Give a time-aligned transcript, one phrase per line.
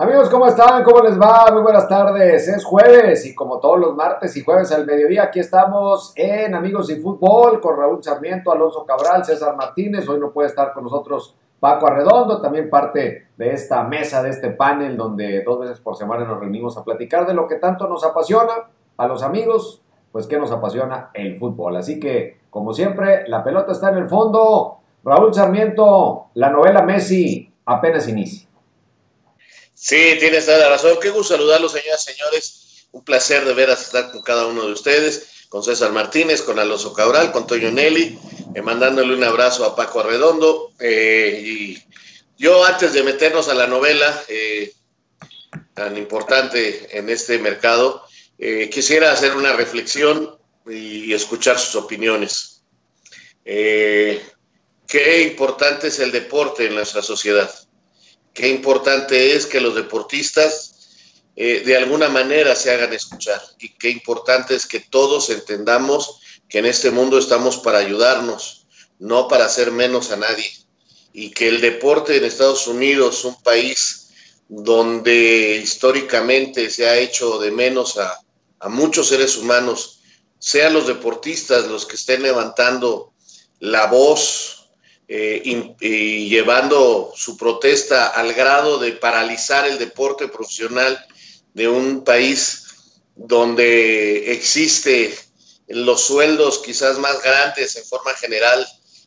[0.00, 0.84] Amigos, ¿cómo están?
[0.84, 1.46] ¿Cómo les va?
[1.52, 2.46] Muy buenas tardes.
[2.46, 6.88] Es jueves y como todos los martes y jueves al mediodía, aquí estamos en Amigos
[6.90, 10.08] y Fútbol con Raúl Sarmiento, Alonso Cabral, César Martínez.
[10.08, 14.50] Hoy no puede estar con nosotros Paco Arredondo, también parte de esta mesa, de este
[14.50, 18.04] panel donde dos veces por semana nos reunimos a platicar de lo que tanto nos
[18.04, 21.76] apasiona a los amigos, pues que nos apasiona el fútbol.
[21.76, 24.78] Así que, como siempre, la pelota está en el fondo.
[25.02, 28.47] Raúl Sarmiento, la novela Messi apenas inicia.
[29.80, 30.98] Sí, tienes toda la razón.
[31.00, 32.86] Qué gusto saludarlos, señoras y señores.
[32.90, 36.92] Un placer de veras estar con cada uno de ustedes, con César Martínez, con Alonso
[36.92, 38.18] Cabral, con Toño Nelly,
[38.56, 40.72] eh, mandándole un abrazo a Paco Arredondo.
[40.80, 41.82] Eh, y
[42.36, 44.72] yo, antes de meternos a la novela eh,
[45.74, 48.04] tan importante en este mercado,
[48.70, 50.38] quisiera hacer una reflexión
[50.68, 52.62] y escuchar sus opiniones.
[53.44, 54.22] qué
[55.22, 57.50] importante es el deporte en nuestra sociedad
[58.38, 60.76] qué importante es que los deportistas
[61.34, 66.58] eh, de alguna manera se hagan escuchar y qué importante es que todos entendamos que
[66.58, 68.68] en este mundo estamos para ayudarnos,
[69.00, 70.48] no para hacer menos a nadie.
[71.12, 74.10] Y que el deporte en Estados Unidos, un país
[74.48, 78.20] donde históricamente se ha hecho de menos a,
[78.60, 79.98] a muchos seres humanos,
[80.38, 83.12] sean los deportistas los que estén levantando
[83.58, 84.57] la voz
[85.10, 85.40] eh,
[85.80, 91.02] y, llevando su protesta al grado de paralizar el deporte profesional
[91.54, 92.66] de un país
[93.16, 95.16] donde existe
[95.68, 98.66] los sueldos quizás más grandes en forma general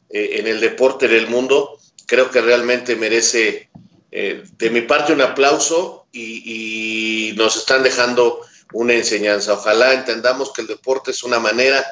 [0.10, 1.78] eh, en el deporte del mundo,
[2.08, 3.70] creo que realmente merece
[4.12, 8.42] eh, de mi parte un aplauso y, y nos están dejando
[8.74, 9.54] una enseñanza.
[9.54, 11.86] Ojalá entendamos que el deporte es una manera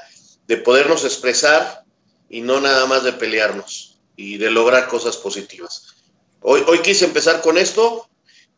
[0.47, 1.83] de podernos expresar
[2.27, 3.88] y no nada más de pelearnos
[4.19, 5.95] y de lograr cosas positivas.
[6.41, 8.09] Hoy, hoy quise empezar con esto.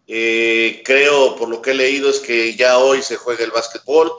[0.07, 4.11] Eh, creo, por lo que he leído, es que ya hoy se juega el básquetbol.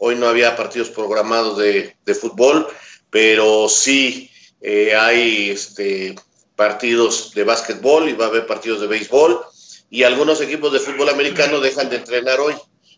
[0.00, 2.66] Hoy no había partidos programados de, de fútbol,
[3.10, 4.28] pero sí
[4.60, 6.16] eh, hay este,
[6.56, 9.40] partidos de básquetbol y va a haber partidos de béisbol.
[9.90, 12.54] Y algunos equipos de fútbol americano dejan de entrenar hoy,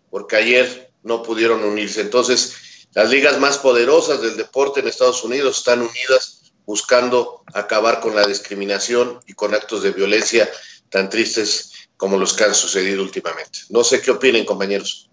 [0.08, 2.00] porque ayer no pudieron unirse.
[2.00, 6.39] Entonces, las ligas más poderosas del deporte en Estados Unidos están unidas
[6.70, 10.48] buscando acabar con la discriminación y con actos de violencia
[10.88, 13.58] tan tristes como los que han sucedido últimamente.
[13.70, 15.10] No sé qué opinen, compañeros.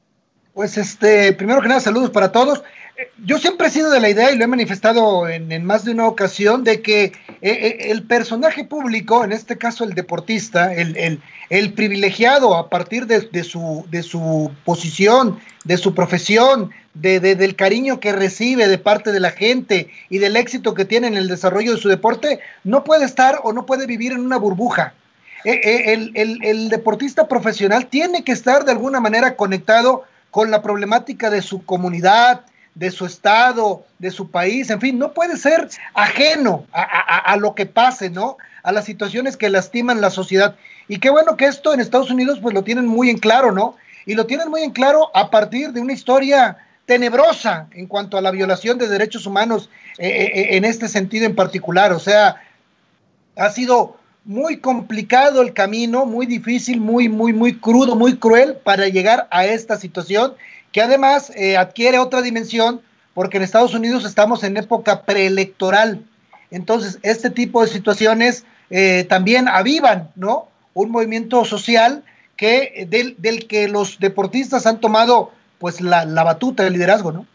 [0.53, 2.61] Pues este, primero que nada, saludos para todos.
[3.23, 6.07] Yo siempre he sido de la idea y lo he manifestado en, más de una
[6.07, 11.73] ocasión de que eh, eh, el personaje público, en este caso el deportista, el, el,
[11.73, 18.13] privilegiado a partir de, su, de su posición, de su profesión, de, del cariño que
[18.13, 21.81] recibe de parte de la gente y del éxito que tiene en el desarrollo de
[21.81, 24.93] su deporte, no puede estar o no puede vivir en una burbuja.
[25.43, 30.63] E, e, el, el, deportista profesional tiene que estar de alguna manera conectado con la
[30.63, 32.41] problemática de su comunidad,
[32.77, 37.65] de su estado, de su país, en fin, no puede ser ajeno a, lo que
[37.65, 38.37] pase, ¿no?
[38.61, 40.55] A las situaciones que lastiman la sociedad.
[40.87, 43.75] Y qué bueno que esto en Estados Unidos pues lo tienen muy en claro, ¿no?
[44.05, 48.21] Y lo tienen muy en claro a partir de una historia tenebrosa en cuanto a
[48.21, 51.91] la violación de derechos humanos eh, eh, eh, en este sentido en particular.
[51.93, 52.43] O sea,
[53.35, 58.87] ha sido muy complicado el camino, muy difícil, muy, muy, muy crudo, muy cruel para
[58.87, 60.35] llegar a esta situación
[60.71, 62.81] que además adquiere otra dimensión
[63.13, 66.03] porque en Estados Unidos estamos en época preelectoral.
[66.51, 68.45] Entonces, este tipo de situaciones
[69.07, 70.49] también avivan, ¿no?
[70.73, 72.03] Un movimiento social
[72.35, 77.25] que, del, del que los deportistas han tomado pues la, la batuta del liderazgo, ¿no?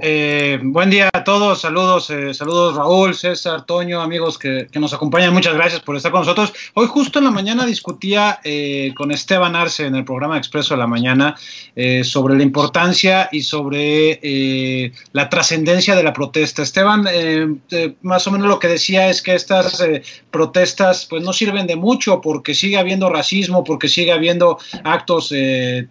[0.00, 5.54] Eh, buen día todos, saludos, eh, saludos Raúl, César, Toño, amigos que, nos acompañan, muchas
[5.54, 6.52] gracias por estar con nosotros.
[6.74, 10.78] Hoy justo en la mañana discutía eh, con Esteban Arce en el programa Expreso de
[10.78, 11.34] la Mañana
[12.04, 16.62] sobre la importancia y sobre la trascendencia de la protesta.
[16.62, 17.04] Esteban,
[18.02, 19.82] más o menos lo que decía es que estas
[20.30, 25.32] protestas pues no sirven de mucho porque sigue habiendo racismo, porque sigue habiendo actos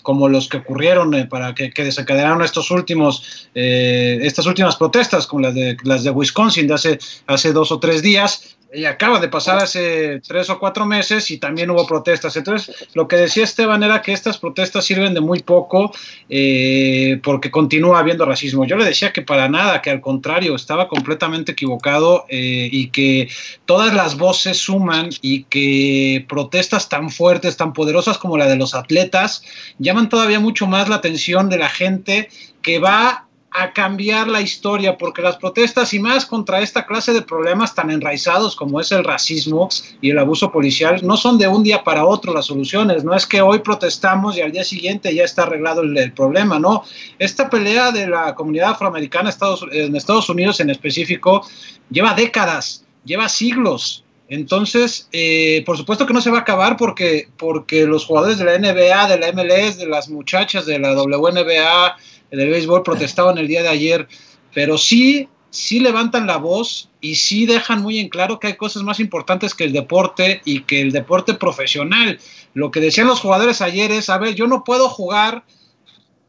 [0.04, 5.42] como los que ocurrieron para que, que desencadenaron estos últimos eh, estas últimas protestas, como
[5.42, 9.28] las de, las de Wisconsin de hace, hace dos o tres días, y acaba de
[9.28, 12.36] pasar hace tres o cuatro meses y también hubo protestas.
[12.36, 15.92] Entonces, lo que decía Esteban era que estas protestas sirven de muy poco
[16.30, 18.66] eh, porque continúa habiendo racismo.
[18.66, 23.30] Yo le decía que para nada, que al contrario, estaba completamente equivocado eh, y que
[23.66, 28.74] todas las voces suman y que protestas tan fuertes, tan poderosas como la de los
[28.74, 29.44] atletas,
[29.78, 32.30] llaman todavía mucho más la atención de la gente
[32.64, 37.22] que va a cambiar la historia, porque las protestas y más contra esta clase de
[37.22, 39.70] problemas tan enraizados como es el racismo
[40.02, 43.28] y el abuso policial, no son de un día para otro las soluciones, no es
[43.28, 46.84] que hoy protestamos y al día siguiente ya está arreglado el, problema, no.
[47.20, 49.32] Esta pelea de la comunidad afroamericana
[49.72, 51.46] en Estados Unidos en específico
[51.90, 54.04] lleva décadas, lleva siglos.
[54.30, 58.46] Entonces, eh, por supuesto que no se va a acabar porque, porque los jugadores de
[58.46, 61.98] la NBA, de la MLS, de las muchachas de la WNBA,
[62.38, 64.08] del béisbol protestaban el día de ayer,
[64.54, 68.84] pero sí, sí levantan la voz y sí dejan muy en claro que hay cosas
[68.84, 72.20] más importantes que el deporte y que el deporte profesional.
[72.54, 75.44] Lo que decían los jugadores ayer es, a ver, yo no puedo jugar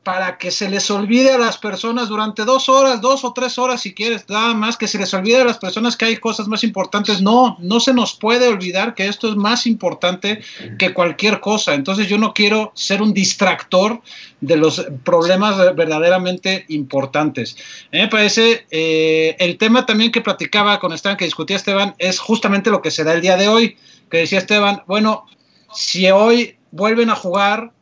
[0.05, 3.81] para que se les olvide a las personas durante dos horas, dos o tres horas
[3.81, 6.63] si quieres, nada más que se les olvide a las personas que hay cosas más
[6.63, 7.23] importantes.
[7.23, 10.43] No, no se nos puede olvidar que esto es más importante
[10.79, 11.75] que cualquier cosa.
[11.75, 14.03] Entonces yo no quiero ser un distractor
[14.43, 17.57] de los problemas verdaderamente importantes.
[17.91, 22.71] me parece, eh, el tema también que platicaba con Esteban, que discutía Esteban, es justamente
[22.71, 23.79] lo que se da el día de hoy,
[24.11, 25.25] que decía Esteban, bueno,
[25.73, 27.73] si hoy vuelven a jugar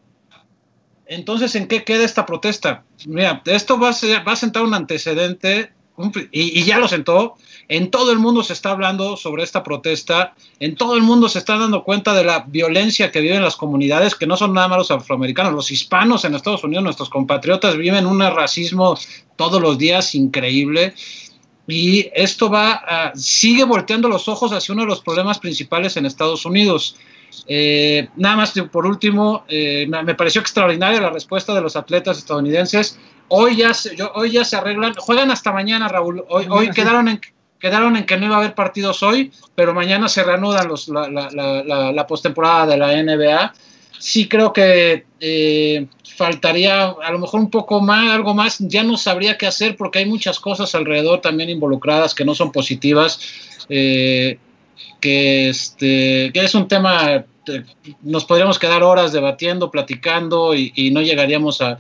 [1.07, 2.85] entonces, ¿en qué queda esta protesta?
[3.07, 5.73] Mira, esto va a, va a sentar un antecedente,
[6.31, 7.35] y, ya lo sentó.
[7.69, 11.39] En todo el mundo se está hablando sobre esta protesta, en todo el mundo se
[11.39, 14.79] está dando cuenta de la violencia que viven las comunidades, que no son nada más
[14.79, 18.99] los afroamericanos, los hispanos en Estados Unidos, nuestros compatriotas viven un racismo
[19.37, 20.95] todos los días increíble.
[21.69, 26.45] Y esto va sigue volteando los ojos hacia uno de los problemas principales en Estados
[26.45, 26.97] Unidos.
[27.47, 32.99] Eh, nada más por último, eh, me, pareció extraordinaria la respuesta de los atletas estadounidenses.
[33.29, 36.25] Hoy ya se, hoy ya se arreglan, juegan hasta mañana, Raúl.
[36.29, 37.21] Hoy, hoy quedaron en
[37.63, 41.09] quedaron en que no iba a haber partidos hoy, pero mañana se reanudan los, la,
[41.09, 43.55] la, la, postemporada de la NBA.
[44.01, 45.87] Sí creo que eh,
[46.17, 50.01] faltaría a lo mejor un poco más, algo más, ya no sabría qué hacer porque
[50.01, 53.21] hay muchas cosas alrededor también involucradas que no son positivas.
[53.69, 54.39] Eh,
[55.03, 57.25] que, este, que es un tema, eh,
[58.03, 61.79] nos podríamos quedar horas debatiendo, platicando y, no llegaríamos a,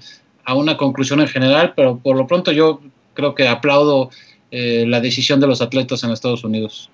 [0.54, 2.80] una conclusión en general, pero por lo pronto yo
[3.14, 4.10] creo que aplaudo
[4.50, 6.90] eh, la decisión de los atletas en Estados Unidos.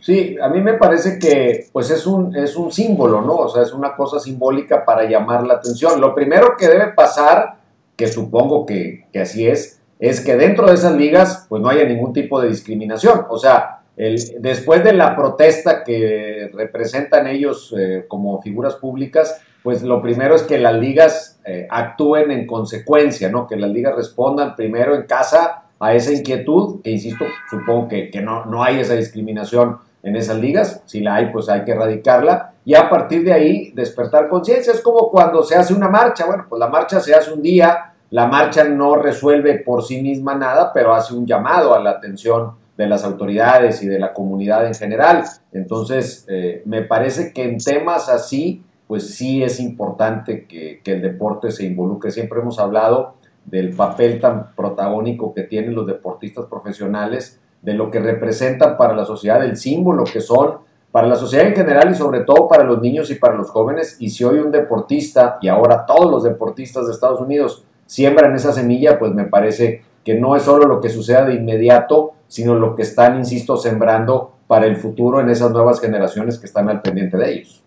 [0.00, 3.36] Sí, a mí me parece que pues es un, es un símbolo, ¿no?
[3.36, 6.00] O sea, es una cosa simbólica para llamar la atención.
[6.00, 7.58] Lo primero que debe pasar,
[7.96, 11.84] que supongo que, que así es, es que dentro de esas ligas pues no haya
[11.84, 13.26] ningún tipo de discriminación.
[13.30, 20.00] O sea, después de la protesta que representan ellos eh, como figuras públicas, pues lo
[20.00, 23.46] primero es que las ligas eh, actúen en consecuencia, ¿no?
[23.46, 28.44] Que las ligas respondan primero en casa a esa inquietud, que insisto, supongo que, no,
[28.46, 32.74] no hay esa discriminación en esas ligas, si la hay, pues hay que erradicarla, y
[32.74, 34.72] a partir de ahí despertar conciencia.
[34.72, 37.94] Es como cuando se hace una marcha, bueno, pues la marcha se hace un día,
[38.10, 42.52] la marcha no resuelve por sí misma nada, pero hace un llamado a la atención
[42.78, 45.24] de las autoridades y de la comunidad en general.
[45.52, 51.50] Entonces, eh, me parece que en temas así, pues sí es importante que, el deporte
[51.50, 52.12] se involucre.
[52.12, 57.98] Siempre hemos hablado del papel tan protagónico que tienen los deportistas profesionales, de lo que
[57.98, 60.58] representan para la sociedad, el símbolo que son
[60.92, 63.96] para la sociedad en general y sobre todo para los niños y para los jóvenes.
[63.98, 68.52] Y si hoy un deportista, y ahora todos los deportistas de Estados Unidos, siembran esa
[68.52, 72.76] semilla, pues me parece que no es solo lo que suceda de inmediato, sino lo
[72.76, 77.16] que están, insisto, sembrando para el futuro en esas nuevas generaciones que están al pendiente
[77.16, 77.62] de ellos.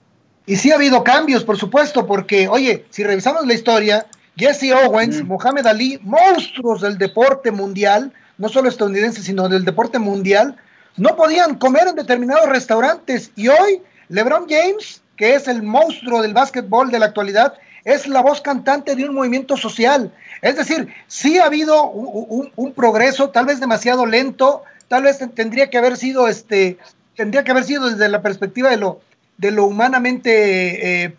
[0.45, 4.05] Y sí ha habido cambios, por supuesto, porque, oye, si revisamos la historia,
[4.36, 10.55] Jesse Owens, Mohamed Ali, monstruos del deporte mundial, no solo estadounidense, sino del deporte mundial,
[10.97, 13.31] no podían comer en determinados restaurantes.
[13.36, 18.21] Y hoy, LeBron James, que es el monstruo del básquetbol de la actualidad, es la
[18.21, 20.13] voz cantante de un movimiento social.
[20.41, 25.77] Es decir, sí ha habido un, progreso, tal vez demasiado lento, tal vez tendría que
[25.77, 26.77] haber sido este,
[27.15, 29.01] tendría que haber sido desde la perspectiva de lo,
[29.38, 31.15] de lo humanamente eh,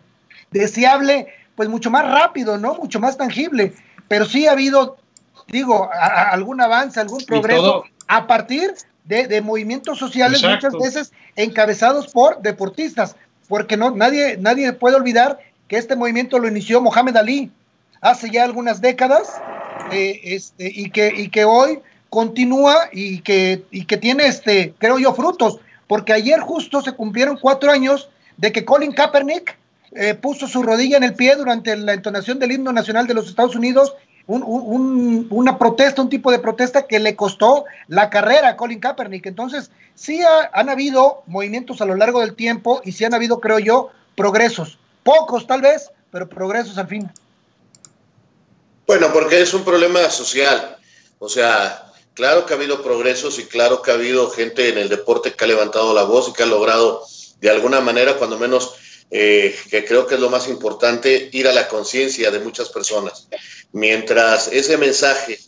[0.50, 2.74] deseable, pues mucho más rápido, ¿no?
[2.74, 3.74] Mucho más tangible.
[4.08, 4.96] Pero sí ha habido,
[5.48, 13.16] digo, algún avance, algún progreso a partir de, movimientos sociales muchas veces encabezados por deportistas,
[13.48, 15.38] porque no nadie nadie puede olvidar
[15.72, 17.50] que este movimiento lo inició Mohamed Ali
[18.02, 19.40] hace ya algunas décadas
[19.90, 21.78] eh, este, y, que, y que hoy
[22.10, 27.38] continúa y que, y que tiene, este, creo yo, frutos, porque ayer justo se cumplieron
[27.40, 29.56] cuatro años de que Colin Kaepernick
[29.92, 33.26] eh, puso su rodilla en el pie durante la entonación del himno nacional de los
[33.28, 33.94] Estados Unidos,
[34.26, 39.24] una protesta, un tipo de protesta que le costó la carrera a Colin Kaepernick.
[39.24, 40.20] Entonces, sí
[40.52, 44.78] han habido movimientos a lo largo del tiempo y sí han habido, creo yo, progresos.
[45.02, 47.10] Pocos tal vez, pero progresos al fin.
[48.86, 50.76] Bueno, porque es un problema social.
[51.18, 54.88] O sea, claro que ha habido progresos y claro que ha habido gente en el
[54.88, 57.04] deporte que ha levantado la voz y que ha logrado
[57.40, 58.74] de alguna manera, cuando menos,
[59.10, 63.28] eh, que creo que es lo más importante, ir a la conciencia de muchas personas.
[63.72, 65.38] Mientras ese mensaje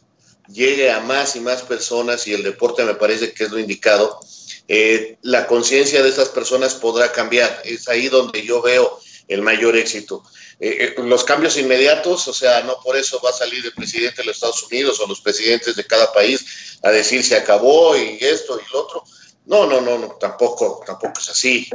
[0.49, 4.19] llegue a más y más personas y el deporte me parece que es lo indicado,
[4.67, 7.63] eh, la conciencia de estas personas podrá cambiar.
[7.65, 10.23] Es ahí donde yo veo el mayor éxito.
[10.61, 14.27] Eh, los cambios inmediatos, o sea, no por eso va a salir el presidente de
[14.27, 18.59] los Estados Unidos o los presidentes de cada país a decir se acabó y esto
[18.59, 19.05] y lo otro.
[19.47, 21.69] No, no, no, no tampoco, tampoco es así.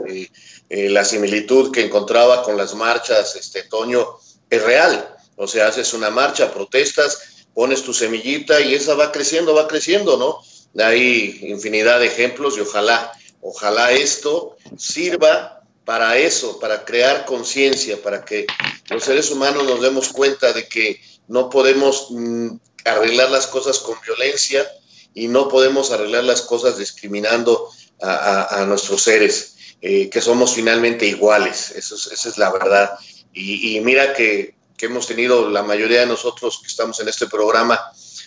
[0.70, 4.18] la similitud que encontraba con las marchas, este Toño,
[4.50, 5.15] es real.
[5.36, 10.18] O sea, haces una marcha, protestas, pones tu semillita y esa va creciendo, va creciendo,
[10.18, 10.41] ¿no?
[10.84, 15.59] Hay infinidad de ejemplos y ojalá, ojalá esto sirva
[15.89, 18.46] para eso, para crear conciencia, para que
[18.91, 23.98] los seres humanos nos demos cuenta de que no podemos mm, arreglar las cosas con
[24.05, 24.69] violencia
[25.15, 27.72] y no podemos arreglar las cosas discriminando
[28.03, 32.91] a, nuestros seres, eh, que somos finalmente iguales, eso esa es la verdad.
[33.34, 37.81] y mira que hemos tenido la mayoría de nosotros que estamos en este programa,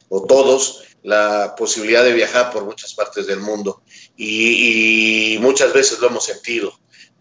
[0.09, 3.83] o todos, la posibilidad de viajar por muchas partes del mundo.
[4.17, 6.73] Y, muchas veces lo hemos sentido.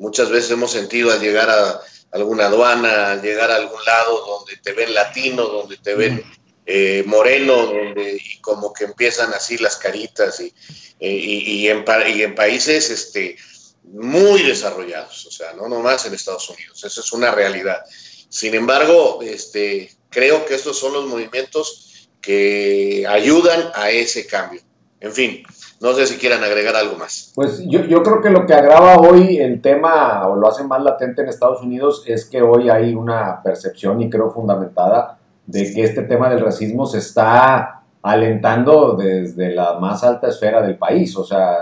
[0.02, 1.80] Muchas veces hemos sentido al llegar a
[2.12, 6.24] alguna aduana, al llegar a algún lado donde te ven latino, donde te ven
[6.66, 10.52] eh, moreno, donde, y como que empiezan así las caritas, y,
[11.00, 13.38] y, en, y en países este,
[13.84, 17.84] muy desarrollados, o sea, no nomás en Estados Unidos, eso es una realidad.
[18.28, 24.64] Sin embargo, este, creo que estos son los movimientos que ayudan a ese cambio.
[25.00, 25.44] En fin,
[25.82, 27.32] no sé si quieran agregar algo más.
[27.34, 30.82] Pues yo, yo, creo que lo que agrava hoy el tema o lo hace más
[30.84, 35.84] latente en Estados Unidos es que hoy hay una percepción y creo fundamentada de que
[35.84, 41.24] este tema del racismo se está alentando desde la más alta esfera del país, o
[41.24, 41.58] sea,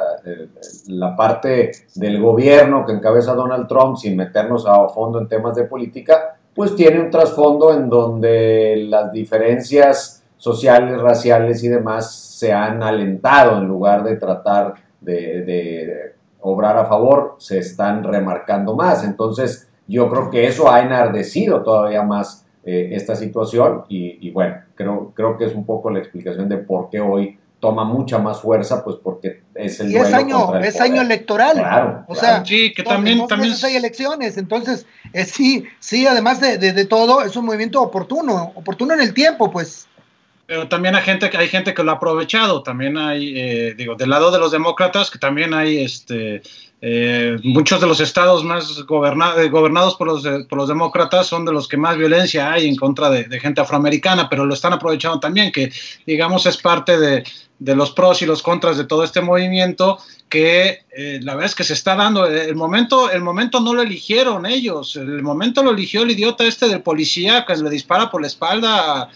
[0.88, 5.64] la parte del gobierno que encabeza Donald Trump sin meternos a fondo en temas de
[5.64, 12.82] política, pues tiene un trasfondo en donde las diferencias sociales, raciales y demás se han
[12.82, 19.04] alentado en lugar de tratar de, obrar a favor, se están remarcando más.
[19.04, 25.12] Entonces, yo creo que eso ha enardecido todavía más eh, esta situación y, bueno, creo,
[25.14, 28.86] creo que es un poco la explicación de por qué hoy toma mucha más fuerza,
[28.86, 31.58] pues porque es el y es año, es año electoral.
[31.58, 36.58] Claro, o sea, sí, que también, también hay elecciones, entonces eh, sí, sí, además de,
[36.58, 39.89] de, todo, es un movimiento oportuno, oportuno en el tiempo, pues.
[40.50, 44.10] Pero también hay gente, hay gente que lo ha aprovechado, también hay, eh, digo, del
[44.10, 46.42] lado de los demócratas, que también hay este
[46.82, 51.52] eh, muchos de los estados más eh, gobernados por los, por los demócratas son de
[51.52, 55.52] los que más violencia hay en contra de, gente afroamericana, pero lo están aprovechando también,
[55.52, 55.72] que
[56.08, 57.24] digamos es parte de,
[57.76, 60.80] los pros y los contras de todo este movimiento, que
[61.22, 62.26] la verdad es que se está dando.
[62.26, 66.70] El momento, el momento no lo eligieron ellos, el momento lo eligió el idiota este
[66.70, 69.10] del policía que le dispara por la espalda a,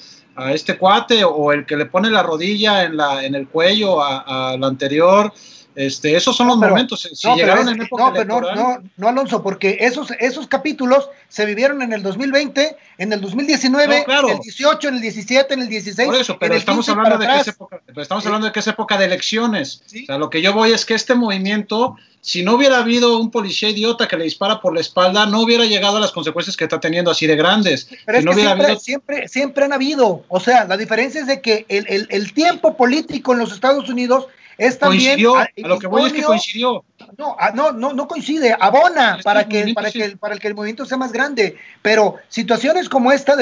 [0.51, 4.63] este cuate o el que le pone la rodilla en, la, en el cuello al
[4.63, 5.31] anterior.
[5.75, 7.09] Este, esos son los momentos.
[7.13, 11.45] Si no, llegaron en época no, electoral, no, no, Alonso, porque esos, esos capítulos se
[11.45, 15.69] vivieron en el 2020, en el 2019, en el 18, en el 17, en el
[15.69, 16.07] 16.
[16.07, 18.97] Por eso, pero estamos hablando de que es época, estamos hablando de que es época
[18.97, 19.81] de elecciones.
[19.87, 23.29] O sea, lo que yo voy es que este movimiento, si no hubiera habido un
[23.31, 26.63] policía idiota que le dispara por la espalda, no hubiera llegado a las consecuencias que
[26.63, 27.89] está teniendo así de grandes.
[28.05, 30.23] Pero es que siempre, siempre, siempre, han habido.
[30.29, 33.89] O sea, la diferencia es de que el, el, el tiempo político en los Estados
[33.89, 34.27] Unidos
[34.57, 36.85] es también a, lo que voy es que coincidió.
[37.17, 40.97] No, no, no, no coincide, abona para que, para, que, para que el movimiento sea
[40.97, 41.57] más grande.
[41.81, 43.35] Pero situaciones como esta,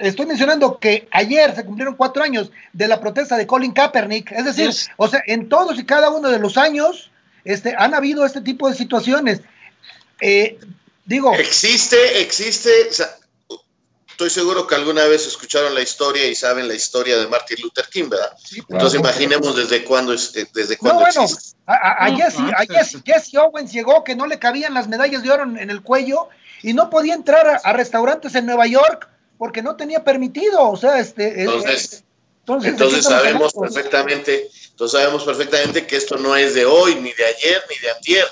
[0.00, 4.32] estoy mencionando que ayer se cumplieron cuatro años de la protesta de Colin Kaepernick.
[4.32, 7.11] Es decir, o sea, en todos y cada uno de los años
[7.44, 9.40] este, han habido este tipo de situaciones.
[10.20, 10.58] Eh,
[11.04, 11.34] digo.
[11.34, 12.70] Existe, existe,
[14.08, 17.86] estoy seguro que alguna vez escucharon la historia y saben la historia de Martin Luther
[17.90, 18.32] King, ¿verdad?
[18.68, 21.26] Entonces imaginemos desde cuándo, desde cuándo no, bueno,
[21.66, 22.08] a,
[23.04, 26.28] Jesse, Owens llegó que no le cabían las medallas de oro en, el cuello
[26.62, 29.08] y no podía entrar a, restaurantes en Nueva York
[29.38, 31.42] porque no tenía permitido, o sea, este...
[31.42, 32.04] Entonces,
[32.46, 37.62] entonces, sabemos perfectamente, entonces sabemos perfectamente que esto no es de hoy, ni de ayer,
[37.70, 38.26] ni de antier.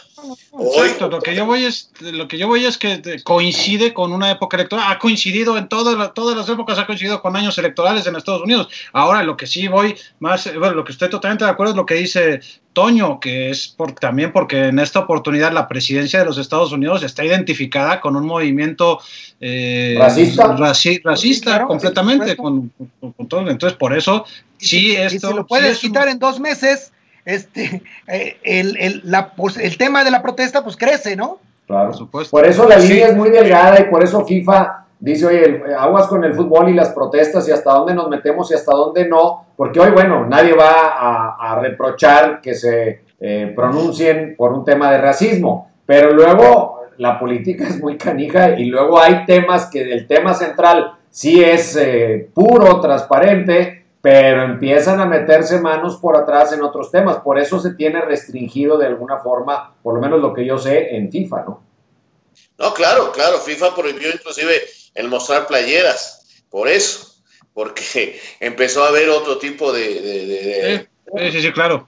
[0.53, 4.31] Hoy, lo que yo voy es, lo que yo voy es que coincide con una
[4.31, 8.17] época electoral, ha coincidido en todas, todas las épocas, ha coincidido con años electorales en
[8.17, 8.69] Estados Unidos.
[8.93, 11.87] Ahora lo que sí voy más, bueno, lo que estoy totalmente de acuerdo es lo
[11.87, 12.41] que dice
[12.73, 17.03] Toño, que es por, también porque en esta oportunidad la presidencia de los Estados Unidos
[17.03, 19.00] está identificada con un movimiento
[19.41, 20.57] eh, racista,
[21.03, 22.37] racista completamente.
[22.37, 22.73] con,
[23.29, 23.49] todo.
[23.49, 24.25] Entonces, por eso,
[24.59, 25.29] sí, esto.
[25.31, 26.93] si lo puedes quitar en dos meses,
[27.25, 31.39] este, eh, el, el, la, pues, el tema de la protesta, pues crece, ¿no?
[31.67, 31.89] Claro.
[31.91, 32.31] Por, supuesto.
[32.37, 36.23] por eso la línea es muy delgada y por eso FIFA dice, oye, aguas con
[36.25, 39.81] el fútbol y las protestas y hasta dónde nos metemos y hasta dónde no, porque
[39.81, 45.71] hoy, bueno, nadie va a, reprochar que se eh, pronuncien por un tema de racismo,
[45.87, 50.93] pero luego la política es muy canija y luego hay temas que el tema central
[51.09, 57.19] sí es eh, puro, transparente, pero empiezan a meterse manos por atrás en otros temas,
[57.19, 60.97] por eso se tiene restringido de alguna forma, por lo menos lo que yo sé,
[60.97, 61.64] en FIFA, ¿no?
[62.59, 64.62] No, claro, claro, FIFA prohibió inclusive
[64.95, 67.14] el mostrar playeras, por eso,
[67.52, 70.88] porque empezó a haber otro tipo de,
[71.30, 71.87] sí, sí, claro.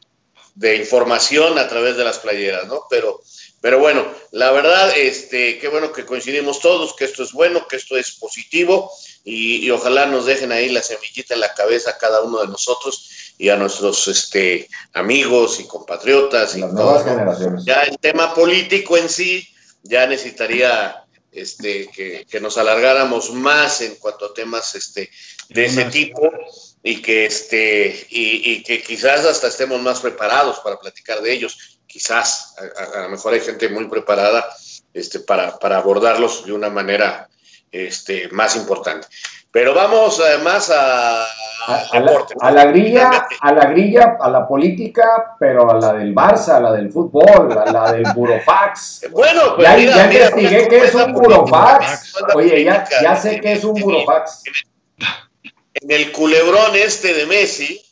[0.54, 2.83] de información a través de las playeras, ¿no?
[2.90, 3.21] Pero,
[3.62, 7.76] pero bueno, la verdad, este, qué bueno que coincidimos todos, que esto es bueno, que
[7.76, 8.90] esto es positivo
[9.25, 13.35] y, ojalá nos dejen ahí la semillita en la cabeza a cada uno de nosotros
[13.38, 16.57] y a nuestros este, amigos y compatriotas.
[16.57, 17.64] y nuevas generaciones.
[17.64, 19.49] Ya el tema político en sí
[19.83, 25.11] ya necesitaría este, que, nos alargáramos más en cuanto a temas este,
[25.49, 26.31] de ese tipo
[26.83, 31.79] y que, este, y, que quizás hasta estemos más preparados para platicar de ellos.
[31.87, 32.55] Quizás,
[32.95, 34.47] a, lo mejor hay gente muy preparada
[34.93, 37.29] este, para, para abordarlos de una manera
[37.73, 39.09] este, más importante.
[39.50, 41.25] Pero vamos además a,
[41.67, 42.00] a,
[42.50, 46.73] la, grilla, a la grilla, a la política, pero a la del Barça, a la
[46.73, 49.07] del fútbol, a la del burofax.
[49.11, 52.14] Bueno, pues ya, ya investigué qué es un burofax.
[52.35, 54.45] Oye, ya, ya sé qué es un burofax.
[55.75, 57.83] En el culebrón este de Messi,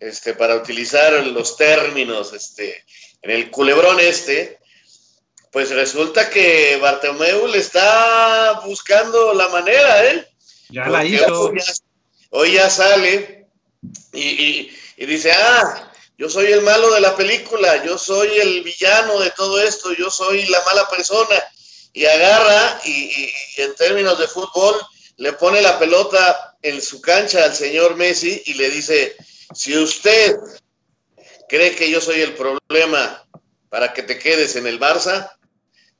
[0.00, 2.84] este, para utilizar los términos, este,
[3.22, 4.58] en el culebrón este,
[5.54, 10.28] pues resulta que Bartomeu le está buscando la manera, ¿eh?
[10.68, 11.52] Ya la hizo.
[12.30, 13.46] Hoy ya, sale
[14.12, 14.68] y,
[14.98, 19.62] dice, ah, yo soy el malo de la película, yo soy el villano de todo
[19.62, 21.40] esto, yo soy la mala persona.
[21.92, 24.74] Y agarra y, en términos de fútbol
[25.18, 29.14] le pone la pelota en su cancha al señor Messi y le dice,
[29.54, 30.34] si usted
[31.48, 33.24] cree que yo soy el problema
[33.68, 35.30] para que te quedes en el Barça,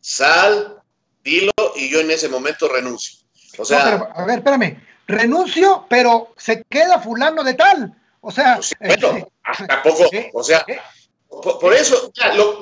[0.05, 0.83] sal,
[1.23, 3.19] dilo y yo en ese momento renuncio.
[3.57, 7.95] O sea, a ver, espérame, renuncio, pero se queda fulano de tal.
[8.21, 10.67] O sea, pues bueno, este, tampoco, o sea,
[11.29, 12.13] por, eso,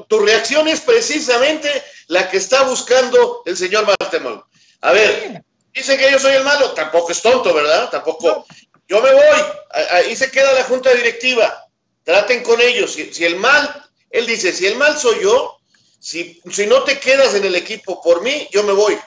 [0.09, 1.68] tu reacción es precisamente
[2.07, 4.44] la que está buscando el señor Bartemón.
[4.81, 5.42] A ver,
[5.74, 7.90] dice que yo soy el malo, tampoco es tonto, ¿verdad?
[7.90, 8.46] Tampoco.
[8.88, 9.42] Yo me voy,
[9.90, 11.66] ahí se queda la junta directiva.
[12.05, 12.92] Traten con ellos.
[12.92, 15.57] Si, el mal, él dice, si el mal soy yo,
[16.02, 18.98] si, si no te quedas en el equipo por mí, yo me voy.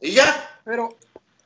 [0.00, 0.48] Y ya.
[0.64, 0.96] Pero,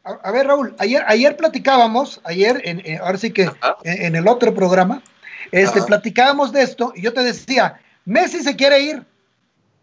[0.05, 3.51] a, ver, Raúl, ayer, ayer platicábamos, ayer, en, ahora sí que
[3.85, 5.03] en, el otro programa,
[5.51, 9.03] este, platicábamos de esto y yo te decía, Messi se quiere ir.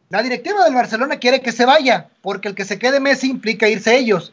[0.10, 3.68] La directiva del Barcelona quiere que se vaya, porque el que se quede Messi implica
[3.68, 4.32] irse ellos.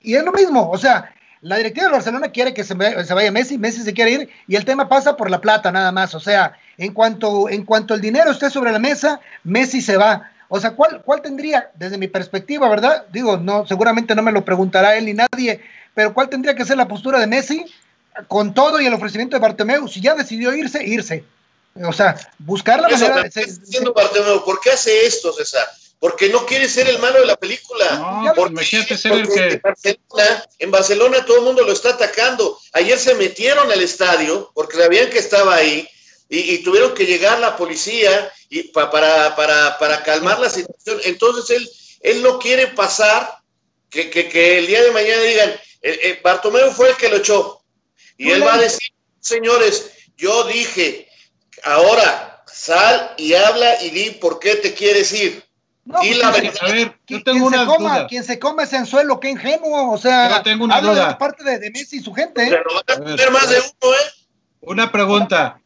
[0.00, 3.30] Y es lo mismo, o sea, la directiva del Barcelona quiere que se, se, vaya
[3.30, 6.14] Messi, Messi se quiere ir y el tema pasa por la plata nada más.
[6.14, 10.30] O sea, en cuanto, en cuanto el dinero esté sobre la mesa, Messi se va.
[10.48, 13.04] O sea, ¿cuál, ¿cuál tendría, desde mi perspectiva, verdad?
[13.12, 15.60] Digo, no, seguramente no me lo preguntará él ni nadie,
[15.92, 17.66] pero ¿cuál tendría que ser la postura de Messi
[18.26, 19.86] con todo y el ofrecimiento de Bartomeu?
[19.86, 21.24] Si ya decidió irse, irse.
[21.84, 23.28] O sea, buscar la manera.
[23.94, 25.66] Bartomeu, ¿por qué hace esto, César?
[26.04, 27.92] Porque no quiere ser el malo de la película.
[27.94, 29.58] No, porque, ser el que...
[30.58, 32.60] en Barcelona todo el mundo lo está atacando.
[32.74, 35.88] Ayer se metieron al estadio porque sabían que estaba ahí
[36.28, 41.00] y, tuvieron que llegar la policía y para, para, para, calmar la situación.
[41.04, 43.38] Entonces él, él no quiere pasar
[43.88, 45.48] que, que, el día de mañana digan,
[45.80, 47.64] eh, eh, Bartomeu fue el que lo echó.
[48.18, 51.08] Y él va a decir, señores, yo dije,
[51.62, 55.43] ahora sal y habla y di por qué te quieres ir.
[56.02, 59.30] Y la verdad, a ver, yo tengo una coma, Quien se come ese anzuelo, qué
[59.30, 61.08] ingenuo, o sea, tengo una duda.
[61.08, 62.42] de parte de, Messi y su gente.
[62.42, 62.58] ¿eh?
[63.16, 64.12] Pero más de uno, ¿eh?
[64.62, 65.60] Una pregunta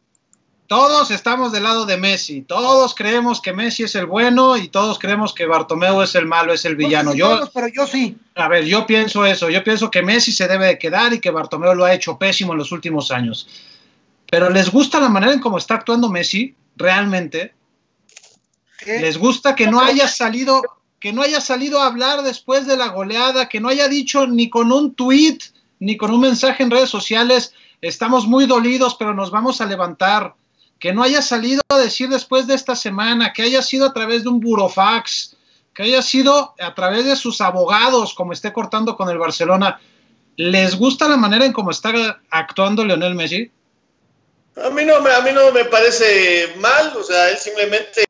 [0.69, 4.99] todos estamos del lado de Messi, todos creemos que Messi es el bueno y todos
[4.99, 7.15] creemos que Bartomeu es el malo, es el villano.
[7.15, 8.19] yo, pero yo sí.
[8.35, 11.31] A ver, yo pienso eso, yo pienso que Messi se debe de quedar y que
[11.31, 13.49] Bartomeu lo ha hecho pésimo en los últimos años.
[14.31, 17.55] Pero ¿les gusta la manera en cómo está actuando Messi realmente?
[19.01, 20.63] ¿Les gusta que no haya salido
[21.01, 24.51] que no haya salido a hablar después de la goleada, que no haya dicho ni
[24.51, 25.39] con un tweet
[25.79, 30.35] ni con un mensaje en redes sociales, estamos muy dolidos, pero nos vamos a levantar?
[30.79, 34.23] que no haya salido a decir después de esta semana, que haya sido a través
[34.23, 35.37] de un burofax,
[35.75, 39.81] que haya sido a través de sus abogados, como esté cortando con el Barcelona.
[40.37, 43.51] ¿Les gusta la manera en cómo está actuando Leonel Messi?
[44.65, 48.05] A mí no me, a mí no me parece mal, o sea, él simplemente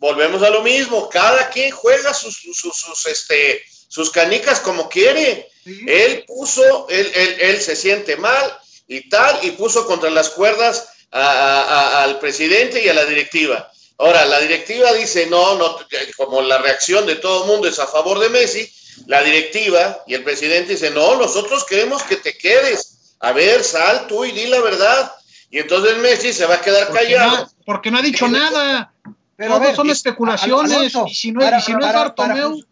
[0.00, 5.48] volvemos a lo mismo, cada quien juega sus, sus, sus, este, sus canicas como quiere.
[5.86, 8.58] Él puso, él, él, él, se siente mal
[8.88, 13.70] y tal, y puso contra las cuerdas a, a, al presidente y a la directiva.
[13.98, 15.76] Ahora, la directiva dice, no, no,
[16.16, 18.72] como la reacción de todo el mundo es a favor de Messi,
[19.06, 23.14] la directiva y el presidente dice, no, nosotros queremos que te quedes.
[23.20, 25.12] A ver, sal tú y di la verdad.
[25.50, 27.36] Y entonces Messi se va a quedar callado.
[27.36, 28.94] No, porque no ha dicho nada.
[29.40, 30.70] Pero Todos ver, son especulaciones.
[30.70, 32.68] Alonso, y si no, para, y si no para, es Bartomeu, para,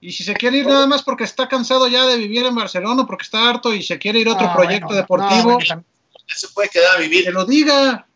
[0.00, 3.04] y si se quiere ir nada más porque está cansado ya de vivir en Barcelona,
[3.04, 5.84] porque está harto y se quiere ir a otro proyecto bueno, deportivo, no,
[6.28, 7.24] se puede quedar a vivir.
[7.24, 8.06] Que lo diga.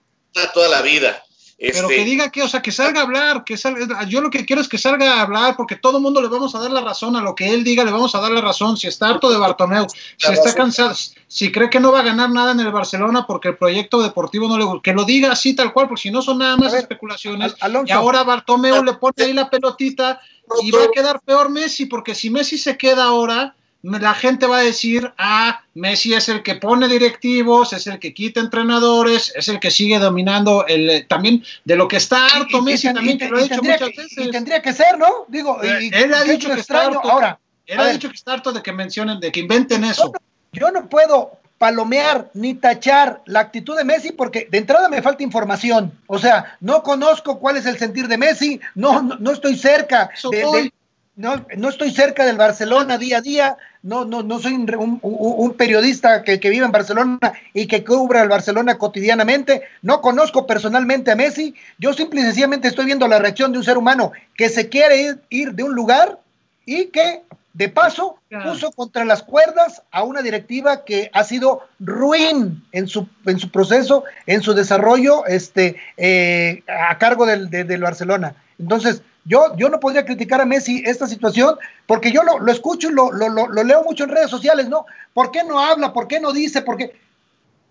[0.55, 1.21] Toda la vida.
[1.59, 1.97] Pero este...
[1.97, 4.61] que diga que, o sea, que salga a hablar, que salga, yo lo que quiero
[4.61, 7.17] es que salga a hablar, porque todo el mundo le vamos a dar la razón,
[7.17, 9.39] a lo que él diga le vamos a dar la razón, si está harto de
[9.39, 9.87] Bartomeu,
[10.19, 10.95] si está cansado,
[11.27, 14.49] si cree que no va a ganar nada en el Barcelona porque el proyecto deportivo
[14.49, 16.73] no le gusta, que lo diga así tal cual, porque si no son nada más
[16.73, 20.21] ver, especulaciones, Al Alonso, y ahora Bartomeu le pone ahí la pelotita
[20.61, 23.56] y va a quedar peor Messi, porque si Messi se queda ahora,
[23.87, 28.13] la gente va a decir, ah, Messi es el que pone directivos, es el que
[28.13, 32.63] quita entrenadores, es el que sigue dominando el también de lo que está harto y,
[32.63, 34.19] Messi y, también, que lo ha dicho muchas que, veces.
[34.19, 35.27] Y tendría que ser, ¿no?
[35.29, 37.01] Digo, eh, él ha dicho que está harto.
[37.09, 40.13] Ahora, él ha dicho que está harto de que mencionen, de que inventen eso.
[40.53, 45.23] Yo no puedo palomear ni tachar la actitud de Messi porque de entrada me falta
[45.23, 45.93] información.
[46.07, 50.11] O sea, no conozco cuál es el sentir de Messi, no, no, no estoy cerca
[50.31, 50.73] de, de,
[51.17, 55.01] no, no estoy cerca del Barcelona día a día, no, no, no soy un, un,
[55.03, 57.19] un periodista que, que, vive en Barcelona
[57.55, 62.69] y que cubra el Barcelona cotidianamente, no conozco personalmente a Messi, yo simple y sencillamente
[62.69, 65.75] estoy viendo la reacción de un ser humano que se quiere ir, ir de un
[65.75, 66.21] lugar
[66.67, 67.23] y que
[67.55, 73.09] de paso puso contra las cuerdas a una directiva que ha sido ruin en su,
[73.25, 78.35] en su proceso, en su desarrollo este, eh, a cargo del, de, del Barcelona.
[78.59, 82.89] Entonces, yo, yo no podría criticar a Messi esta situación porque yo lo, lo escucho
[82.89, 84.87] y lo, lo, lo, leo mucho en redes sociales, ¿no?
[85.13, 85.93] ¿Por qué no habla?
[85.93, 86.63] ¿Por qué no dice?
[86.63, 86.97] ¿Por qué?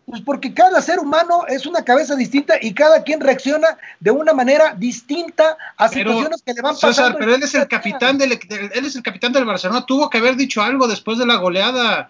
[0.06, 4.34] Pues porque cada ser humano es una cabeza distinta y cada quien reacciona de una
[4.34, 6.94] manera distinta a situaciones que le van pasando.
[6.94, 10.20] César, pero él es el capitán del, él es el capitán del Barcelona, tuvo que
[10.20, 12.10] haber dicho algo después de la goleada.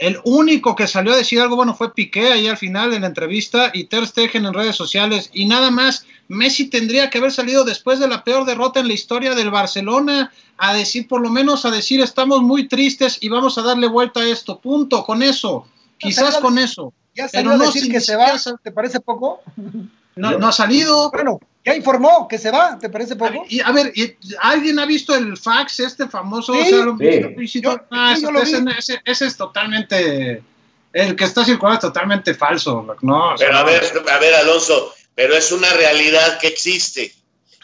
[0.00, 3.08] El único que salió a decir algo bueno fue Piqué ahí al final en la
[3.08, 6.06] entrevista y Ter Stegen en redes sociales y nada más.
[6.26, 10.32] Messi tendría que haber salido después de la peor derrota en la historia del Barcelona
[10.56, 14.20] a decir, por lo menos a decir, estamos muy tristes y vamos a darle vuelta
[14.20, 14.58] a esto.
[14.58, 15.66] Punto, con eso.
[15.98, 16.94] Quizás con eso.
[17.14, 18.32] Ya salió Pero no, a decir que se va,
[18.62, 19.42] ¿te parece poco?
[20.16, 21.10] No, no ha salido.
[21.10, 23.44] Bueno, ya informó que se va, ¿te parece poco?
[23.48, 26.54] Y, a ver, y, ¿alguien ha visto el fax este famoso?
[26.54, 26.96] Sí, o sea, lo,
[27.46, 27.60] sí.
[27.60, 30.42] Yo, ah, sí, ese, ese, ese, ese, es totalmente,
[30.92, 33.34] el que está circulando es totalmente falso, ¿no?
[33.34, 37.14] O sea, pero a ver, a ver, Alonso, pero es una realidad que existe.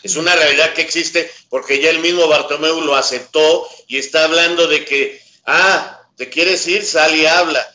[0.03, 4.69] Es una realidad que existe porque ya el mismo Bartomeu lo aceptó y está hablando
[4.69, 7.67] de que, ah, te quieres ir, sal y habla.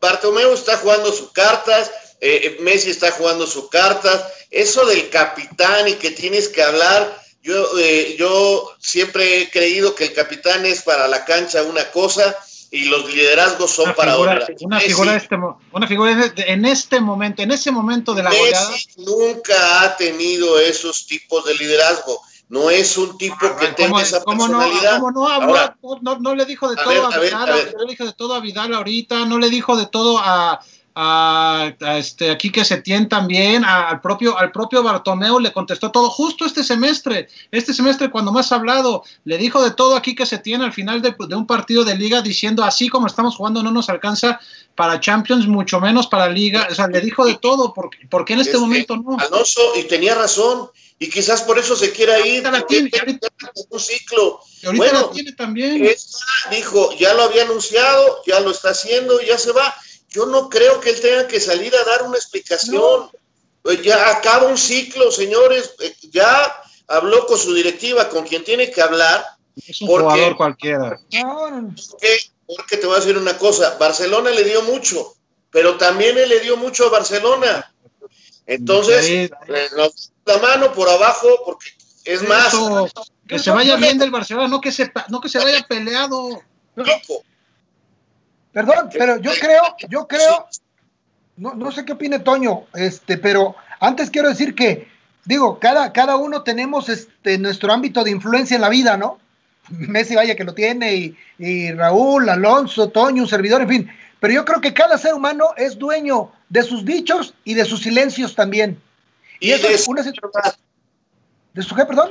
[0.00, 4.24] Bartomeu está jugando sus cartas, eh, Messi está jugando sus cartas.
[4.50, 10.04] Eso del capitán y que tienes que hablar, yo, eh, yo siempre he creído que
[10.04, 12.36] el capitán es para la cancha una cosa
[12.70, 14.54] y los liderazgos son una para figura, otra.
[14.60, 15.36] Una Messi, figura, este,
[15.72, 18.76] una figura en este momento, en ese momento de la Messi goleada.
[18.98, 22.20] nunca ha tenido esos tipos de liderazgo.
[22.48, 24.98] No es un tipo ah, que tenga ¿cómo, esa ¿cómo personalidad.
[24.98, 25.56] No, ¿Cómo no habló?
[25.56, 27.74] Ahora, no, no, le dijo de a todo ver, a, a ver, Vidal, a ver.
[27.76, 30.60] no le dijo de todo a Vidal ahorita, no le dijo de todo a,
[30.94, 35.90] a, a este aquí que Setién también, a, al propio al propio Bartomeu le contestó
[35.90, 40.14] todo justo este semestre, este semestre cuando más ha hablado, le dijo de todo aquí
[40.14, 43.62] que Setién al final de, de, un partido de liga diciendo así como estamos jugando
[43.62, 44.40] no nos alcanza
[44.74, 48.40] para Champions, mucho menos para Liga, o sea, le dijo de todo, porque, porque en
[48.40, 49.18] este es momento no.
[49.18, 53.28] Alonso, y tenía razón, y quizás por eso se quiera ir, la tiene, ahorita,
[53.68, 54.40] un ciclo.
[54.62, 55.86] Y ahorita bueno, la tiene también.
[56.50, 59.74] dijo, ya lo había anunciado, ya lo está haciendo, ya se va
[60.10, 63.10] yo no creo que él tenga que salir a dar una explicación.
[63.62, 63.72] No.
[63.82, 65.74] Ya acaba un ciclo, señores.
[66.10, 69.24] Ya habló con su directiva, con quien tiene que hablar.
[69.56, 71.00] Es un porque, jugador cualquiera.
[71.10, 75.14] Porque, porque te voy a decir una cosa, Barcelona le dio mucho,
[75.50, 77.72] pero también él le dio mucho a Barcelona.
[78.46, 79.30] Entonces, sí.
[79.46, 81.68] la mano por abajo, porque
[82.04, 82.52] es más.
[83.28, 86.42] que se vaya bien del Barcelona, no que se, no que se vaya peleado.
[86.74, 87.22] Pico.
[88.52, 90.48] Perdón, pero yo creo, yo creo,
[91.36, 94.86] no, no sé qué opine Toño, este, pero Antes quiero decir que,
[95.24, 99.18] digo, cada, cada uno tenemos este, nuestro ámbito de influencia en la vida, ¿no?
[99.70, 103.90] Messi vaya que lo tiene, y, y Raúl, Alonso, Toño, un servidor, en fin.
[104.20, 107.80] Pero yo creo que cada ser humano es dueño de sus dichos y de sus
[107.80, 108.78] silencios también.
[109.40, 110.54] Y, eso es una verdad.
[111.54, 112.10] ¿De su qué, perdón?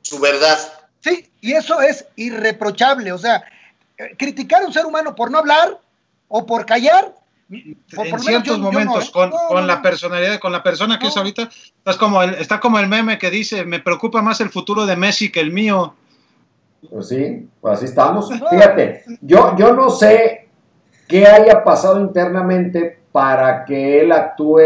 [0.00, 0.58] Su verdad.
[1.00, 3.12] Sí, y eso es irreprochable.
[3.12, 3.44] O sea,
[4.16, 5.78] criticar a un ser humano por no hablar
[6.28, 7.14] o por callar.
[7.50, 9.10] en ciertos momentos, ¿eh?
[9.12, 12.78] con, con la personalidad, con la persona que es ahorita, estás como el, está como
[12.78, 15.94] el meme que dice, me preocupa más el futuro de Messi que el mío.
[16.90, 18.30] Pues sí, pues así estamos.
[18.50, 20.48] Fíjate, yo, yo no sé
[21.06, 24.60] qué haya pasado internamente para que él actúe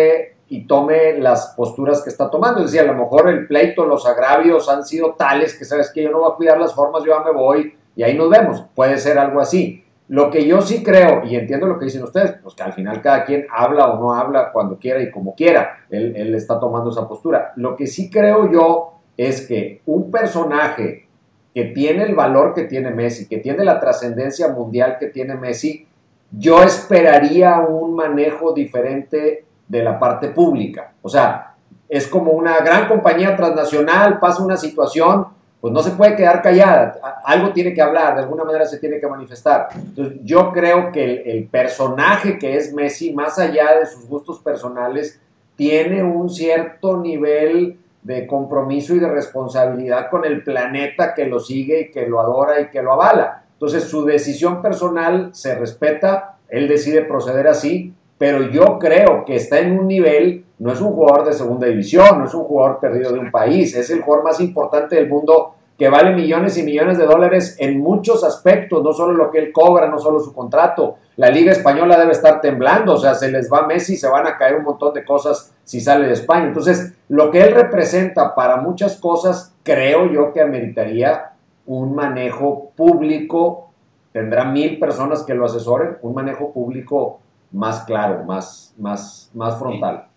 [0.48, 2.60] y tome las posturas que está tomando.
[2.60, 6.02] Es decir, a lo mejor el pleito, los agravios han sido tales que sabes que
[6.02, 8.64] yo no voy a cuidar las formas, yo ya me voy y ahí nos vemos.
[8.76, 9.84] Puede ser algo así.
[10.06, 13.02] Lo que yo sí creo, y entiendo lo que dicen ustedes, pues que al final
[13.02, 15.80] cada quien habla o no habla cuando quiera y como quiera.
[15.90, 17.52] Él, él está tomando esa postura.
[17.56, 21.08] Lo que sí creo yo es que un personaje
[21.52, 25.88] que tiene el valor que tiene Messi, que tiene la trascendencia mundial que tiene Messi,
[26.30, 30.92] yo esperaría un manejo diferente de la parte pública.
[31.02, 31.56] O sea,
[31.88, 35.26] es como una gran compañía transnacional, pasa una situación,
[35.60, 39.00] pues no se puede quedar callada, algo tiene que hablar, de alguna manera se tiene
[39.00, 39.68] que manifestar.
[39.74, 45.20] Entonces, yo creo que el, personaje que es Messi, más allá de sus gustos personales,
[45.56, 51.80] tiene un cierto nivel de compromiso y de responsabilidad con el planeta que lo sigue
[51.80, 53.44] y que lo adora y que lo avala.
[53.54, 59.58] Entonces su decisión personal se respeta, él decide proceder así, pero yo creo que está
[59.58, 63.12] en un nivel, no es un jugador de segunda división, no es un jugador perdido
[63.12, 66.98] de un país, es el jugador más importante del mundo que vale millones y millones
[66.98, 70.96] de dólares en muchos aspectos, no solo lo que él cobra, no solo su contrato.
[71.14, 74.36] La liga española debe estar temblando, o sea, se les va Messi, se van a
[74.36, 76.48] caer un montón de cosas si sale de España.
[76.48, 81.34] Entonces, lo que él representa para muchas cosas, creo yo que ameritaría
[81.66, 83.70] un manejo público,
[84.12, 87.20] tendrá mil personas que lo asesoren, un manejo público
[87.52, 90.07] más claro, más, más, más frontal.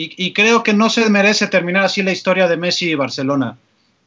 [0.00, 3.58] Y, y, creo que no se merece terminar así la historia de Messi y Barcelona.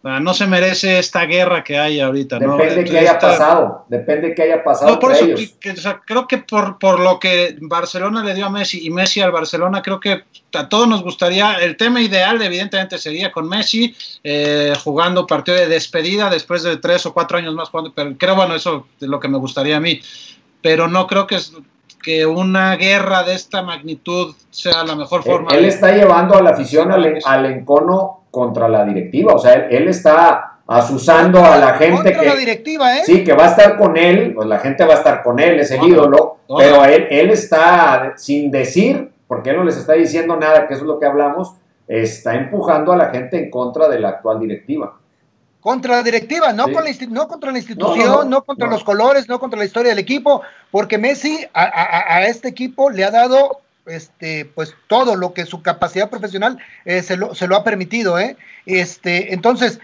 [0.04, 2.38] No se merece esta guerra que hay ahorita.
[2.38, 3.86] Depende de que haya pasado.
[3.88, 4.92] Depende que haya pasado.
[4.92, 8.50] No, por eso, o sea, creo que por, por lo que Barcelona le dio a
[8.50, 11.54] Messi y Messi al Barcelona, creo que a todos nos gustaría.
[11.54, 17.06] El tema ideal, evidentemente, sería con Messi eh, jugando partido de despedida después de tres
[17.06, 17.70] o cuatro años más.
[17.70, 20.02] Jugando, pero creo, bueno, eso es lo que me gustaría a mí.
[20.62, 21.38] Pero no creo que
[22.04, 25.52] que una guerra de esta magnitud sea la mejor forma.
[25.52, 29.34] Él, está llevando a la afición al, al encono contra la directiva.
[29.34, 33.02] O sea, él, está asusando a la gente contra que la directiva, ¿eh?
[33.06, 35.60] sí que va a estar con él pues la gente va a estar con él
[35.60, 40.38] es el ídolo pero él, él está sin decir porque él no les está diciendo
[40.38, 41.54] nada que eso es lo que hablamos
[41.86, 45.00] está empujando a la gente en contra de la actual directiva
[45.64, 49.40] contra la directiva, no, con la, no contra la institución, no, contra los colores, no
[49.40, 53.62] contra la historia del equipo, porque Messi a, a, a, este equipo le ha dado
[53.86, 58.20] este, pues todo lo que su capacidad profesional eh, se, lo, se, lo, ha permitido,
[58.20, 58.36] ¿eh?
[58.66, 59.80] Este, entonces,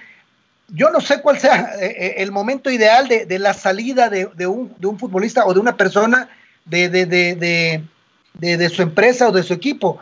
[0.68, 4.30] yo no sé cuál sea eh, eh, el momento ideal de, de la salida de,
[4.36, 6.28] de, un, de, un, futbolista o de una persona
[6.66, 10.00] de, de, su empresa o de su equipo.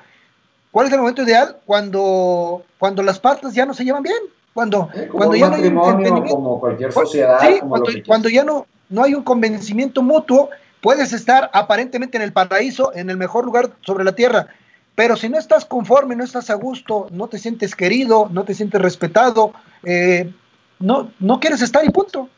[0.72, 1.58] ¿Cuál es el momento ideal?
[1.66, 4.18] Cuando, cuando las partes ya no se llevan bien.
[4.58, 7.40] Cuando, cuando ya no hay un como cualquier sociedad.
[7.42, 10.50] Sí, como cuando, cuando, ya no, no hay un convencimiento mutuo
[10.82, 14.48] Puedes estar aparentemente en el paraíso, en el mejor lugar sobre la tierra,
[14.96, 18.54] pero si no estás conforme, no estás a gusto, no te sientes querido, no te
[18.54, 20.32] sientes respetado, eh,
[20.80, 22.30] no, no quieres estar y punto.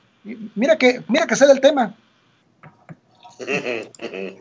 [0.56, 1.96] Mira que, mira que sea el tema.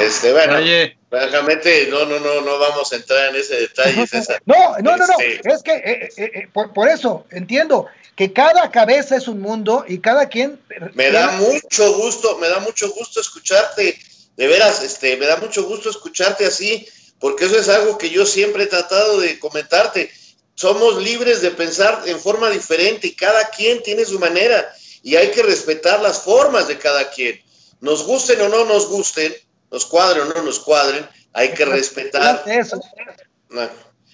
[0.00, 0.96] Este, bueno, Oye.
[1.10, 4.06] francamente, no, no, no, no vamos a entrar en ese detalle.
[4.06, 4.40] César.
[4.46, 8.32] No, no, no, no, este, es que eh, eh, eh, por, por, eso entiendo que
[8.32, 10.60] cada cabeza es un mundo y cada quien.
[10.94, 13.98] Me da mucho gusto, me da mucho gusto escucharte,
[14.36, 18.24] de veras, este, me da mucho gusto escucharte así, porque eso es algo que yo
[18.26, 20.10] siempre he tratado de comentarte.
[20.54, 25.30] Somos libres de pensar en forma diferente y cada quien tiene su manera y hay
[25.30, 27.40] que respetar las formas de cada quien
[27.82, 29.34] nos gusten o no nos gusten,
[29.70, 32.44] nos cuadren o no nos cuadren, hay que respetar.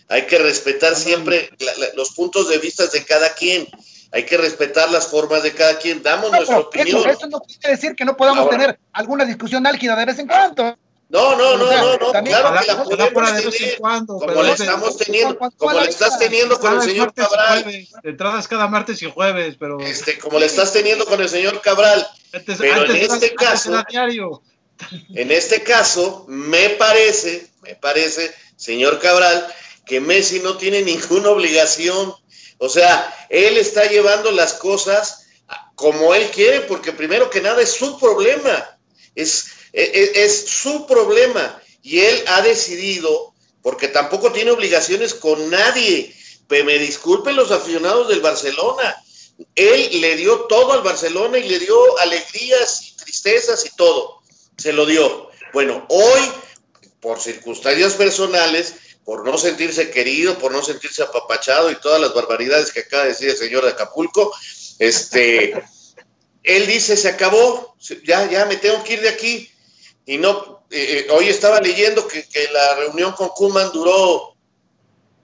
[0.08, 1.50] hay que respetar siempre
[1.94, 3.68] los puntos de vista de cada quien.
[4.10, 6.02] Hay que respetar las formas de cada quien.
[6.02, 7.06] Damos nuestra opinión.
[7.10, 10.78] Eso, no quiere decir que no podamos tener alguna discusión álgida de vez en cuando.
[11.10, 15.38] No, no, no, no, no, claro que la podemos tener, cuando, como la estamos teniendo,
[15.56, 17.88] como la estás teniendo con el señor Cabral.
[18.02, 19.80] Entradas cada martes y jueves, pero...
[19.80, 22.06] Este, como la estás teniendo con el señor Cabral.
[22.58, 23.72] pero en este caso,
[25.14, 29.46] en este caso, me parece, me parece, señor Cabral,
[29.86, 32.14] que Messi no tiene ninguna obligación.
[32.58, 35.26] O sea, él está llevando las cosas
[35.74, 38.78] como él quiere, porque primero que nada es su problema,
[39.14, 41.62] es, es, es su problema.
[41.82, 46.14] Y él ha decidido, porque tampoco tiene obligaciones con nadie,
[46.48, 48.96] me disculpen los aficionados del Barcelona,
[49.54, 54.22] él le dio todo al Barcelona y le dio alegrías y tristezas y todo,
[54.56, 55.30] se lo dio.
[55.52, 56.20] Bueno, hoy,
[57.00, 62.72] por circunstancias personales, por no sentirse querido, por no sentirse apapachado y todas las barbaridades
[62.72, 64.34] que acaba de decir el señor de Acapulco,
[64.78, 65.52] este,
[66.42, 69.50] él dice, se acabó, ya, ya me tengo que ir de aquí.
[70.08, 74.34] Y no, eh, eh, hoy estaba leyendo que, que, la reunión con Kuman duró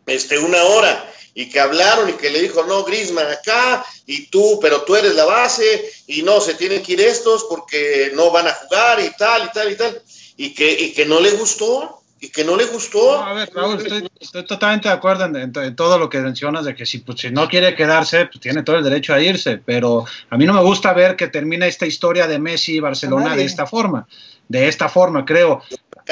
[0.04, 4.58] este, una hora y que hablaron y que le dijo, no, Grisman acá y tú,
[4.60, 8.46] pero tú eres la base y no, se tienen que ir estos porque no van
[8.46, 10.02] a jugar y tal y tal y tal.
[10.36, 13.16] Y que, y que no le gustó, y que no le gustó.
[13.16, 16.18] No, a ver, Raúl, estoy, estoy, totalmente de acuerdo en, en, en, todo lo que
[16.18, 19.20] mencionas, de que si, pues, si no quiere quedarse, pues tiene todo el derecho a
[19.20, 22.80] irse, pero a mí no me gusta ver que termina esta historia de Messi y
[22.80, 24.06] Barcelona de esta forma,
[24.48, 25.62] de esta forma, creo.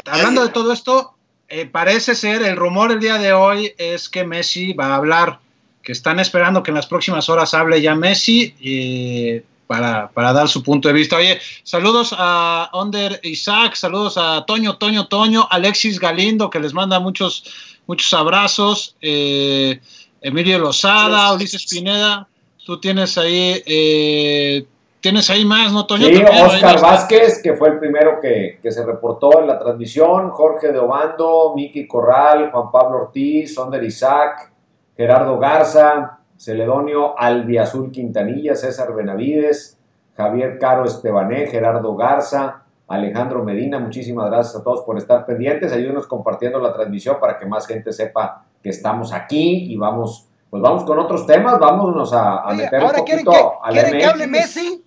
[0.05, 1.13] Hablando de todo esto,
[1.49, 5.39] eh, parece ser, el rumor el día de hoy es que Messi va a hablar,
[5.83, 10.47] que están esperando que en las próximas horas hable ya Messi eh, para, para, dar
[10.47, 11.17] su punto de vista.
[11.17, 16.99] Oye, saludos a Onder Isaac, saludos a Toño, Toño, Toño, Alexis Galindo, que les manda
[16.99, 17.43] muchos,
[17.85, 19.79] muchos abrazos, eh,
[20.21, 22.27] Emilio Lozada, Ulises Pineda,
[22.65, 24.65] tú tienes ahí eh,
[25.03, 26.07] tienes ahí más, ¿no, Toño?
[26.07, 30.29] Sí, también, Oscar Vázquez, que fue el primero que, que, se reportó en la transmisión,
[30.29, 34.51] Jorge de Obando, Miki Corral, Juan Pablo Ortiz, Sonder Isaac,
[34.95, 39.77] Gerardo Garza, Celedonio Albiazul Quintanilla, César Benavides,
[40.15, 46.07] Javier Caro Estebané, Gerardo Garza, Alejandro Medina, muchísimas gracias a todos por estar pendientes, ayúdenos
[46.07, 50.85] compartiendo la transmisión para que más gente sepa que estamos aquí y vamos, pues vamos
[50.85, 53.99] con otros temas, vámonos a, a Oye, meter ahora un poquito ¿quieren que, al ¿quieren
[53.99, 54.27] que hable.
[54.27, 54.83] Messi?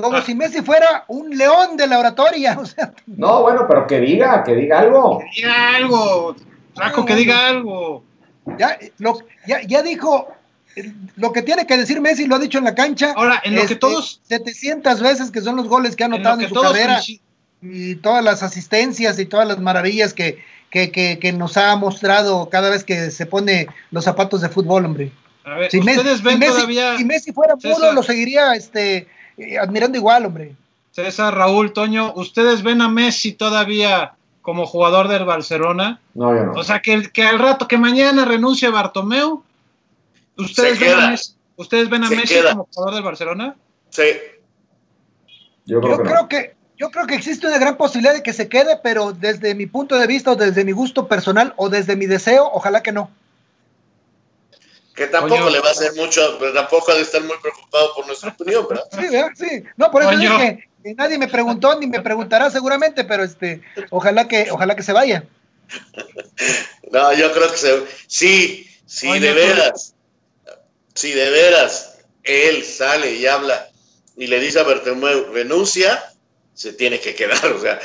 [0.00, 0.22] Como ah.
[0.22, 2.58] si Messi fuera un león de la oratoria.
[2.60, 5.18] O sea, no, bueno, pero que diga, que diga algo.
[5.18, 6.36] Que diga algo,
[6.76, 8.04] Saco, que diga algo.
[8.58, 10.28] Ya, lo, ya, ya, dijo
[11.16, 13.12] lo que tiene que decir Messi, lo ha dicho en la cancha.
[13.16, 14.20] Ahora, en lo este, que todos.
[14.24, 17.00] 700 veces que son los goles que ha anotado en, en su carrera.
[17.62, 22.48] Y todas las asistencias y todas las maravillas que, que, que, que, nos ha mostrado
[22.48, 25.12] cada vez que se pone los zapatos de fútbol, hombre.
[25.44, 26.96] A ver, si ustedes Messi, ven si Messi, todavía.
[26.96, 29.08] Si Messi fuera puro, César, lo seguiría este,
[29.60, 30.54] admirando igual, hombre.
[30.92, 36.00] César, Raúl, Toño, ¿ustedes ven a Messi todavía como jugador del Barcelona?
[36.14, 36.52] No, yo no.
[36.52, 39.42] O sea, que, que al rato, que mañana renuncie Bartomeu.
[40.36, 41.06] ¿Ustedes Se ven queda.
[41.06, 42.50] a Messi, ¿ustedes ven a Se Messi queda.
[42.52, 43.54] como jugador del Barcelona?
[43.90, 44.04] Sí.
[45.66, 46.28] Yo creo, Yo que, creo no.
[46.28, 49.66] que yo creo que existe una gran posibilidad de que se quede, pero desde mi
[49.66, 53.10] punto de vista o desde mi gusto personal o desde mi deseo, ojalá que no.
[55.00, 58.06] Que tampoco le va a hacer mucho, pero tampoco ha de estar muy preocupado por
[58.06, 58.84] nuestra opinión, ¿verdad?
[58.92, 59.30] Sí, ¿verdad?
[59.34, 59.62] Sí.
[59.78, 64.28] No, por eso dije que nadie me preguntó ni me preguntará seguramente, pero este, ojalá
[64.28, 65.24] que, ojalá que se vaya.
[66.92, 69.94] No, yo creo que se, sí, sí, de veras,
[70.94, 73.70] sí, de veras, él sale y habla
[74.16, 76.12] y le dice a Bertomeu, renuncia,
[76.52, 77.80] se tiene que quedar, o sea,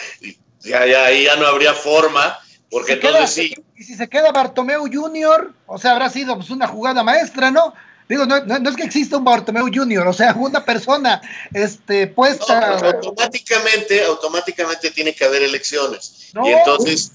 [0.59, 2.37] ya, ya, ahí ya no habría forma,
[2.69, 6.35] porque Se queda- entonces sí, Y si se queda Bartomeu Junior, o sea, habrá sido
[6.35, 7.73] pues, una jugada maestra, ¿no?
[8.07, 11.21] Digo, no, no, no es que exista un Bartomeu Junior, o sea, una persona
[11.53, 12.77] este, puesta.
[12.79, 16.29] pues, automáticamente, automáticamente tiene que haber elecciones.
[16.33, 16.47] No.
[16.47, 17.13] Y entonces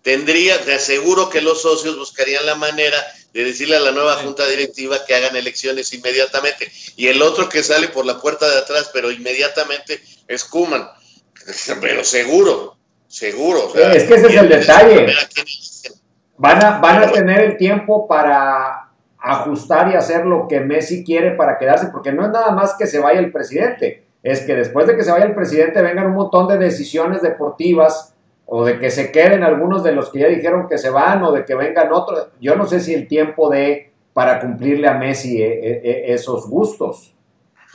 [0.00, 2.96] tendría, te aseguro que los socios buscarían la manera
[3.34, 6.70] de decirle a la nueva junta directiva que hagan elecciones inmediatamente.
[6.96, 10.88] Y el otro que sale por la puerta de atrás, pero inmediatamente es Kuman.
[11.82, 13.68] Pero seguro, seguro.
[13.68, 15.14] o sea, Es que ese es el detalle.
[16.36, 21.32] Van a, van a tener el tiempo para ajustar y hacer lo que Messi quiere
[21.32, 24.86] para quedarse, porque no es nada más que se vaya el presidente, es que después
[24.86, 28.14] de que se vaya el presidente vengan un montón de decisiones deportivas
[28.46, 31.32] o de que se queden algunos de los que ya dijeron que se van o
[31.32, 32.28] de que vengan otros.
[32.40, 36.48] Yo no sé si el tiempo de para cumplirle a Messi eh, eh, eh, esos
[36.48, 37.14] gustos.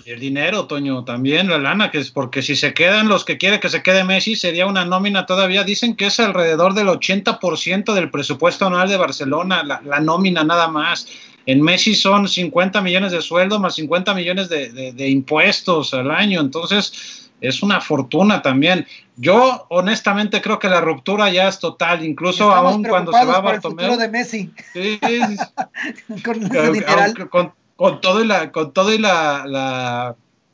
[0.06, 3.38] Y el dinero, Toño, también la lana, que es porque si se quedan los que
[3.38, 5.64] quiere que se quede Messi, sería una nómina todavía.
[5.64, 10.67] Dicen que es alrededor del 80% del presupuesto anual de Barcelona, la, la, nómina nada
[10.67, 11.08] más.
[11.46, 16.12] En Messi son 50 millones de sueldo más 50 millones de, de, de impuestos al
[16.12, 16.42] año.
[16.42, 18.86] Entonces, es una fortuna también.
[19.15, 23.52] Yo honestamente creo que la ruptura ya es total, incluso aún cuando se va por
[23.52, 23.94] Bartomeu.
[23.94, 24.52] El de Messi.
[24.73, 25.00] Sí,
[27.30, 30.13] con, con, todo y la, con todo y la, la,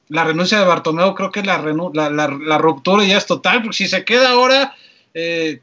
[0.10, 3.78] la renuncia de Bartomeu, creo que la, la, la, la, ruptura ya es total, porque
[3.78, 4.76] si se queda ahora,
[5.12, 5.60] eh,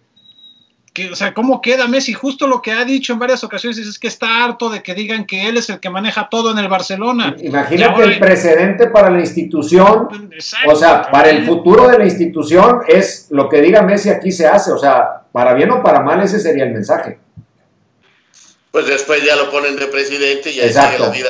[0.92, 2.14] que, o sea, ¿cómo queda Messi?
[2.14, 5.24] Justo lo que ha dicho en varias ocasiones es que está harto de que digan
[5.24, 7.36] que él es el que maneja todo en el Barcelona.
[7.40, 10.08] Imagínate el precedente para la institución,
[10.66, 14.48] o sea, para el futuro de la institución es lo que diga Messi aquí se
[14.48, 17.20] hace, o sea, para bien o para mal ese sería el mensaje.
[18.72, 21.28] Pues después ya lo ponen de presidente y ya sigue la vida.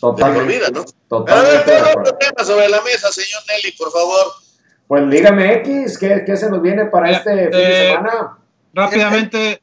[0.00, 0.40] Totalmente.
[0.40, 0.84] De por vida, ¿no?
[1.08, 4.32] Totalmente a ver, otro tema sobre la mesa, señor Nelly, por favor.
[4.86, 8.38] Pues dígame X, ¿qué, qué se nos viene para este fin de eh, semana?
[8.72, 9.62] Rápidamente,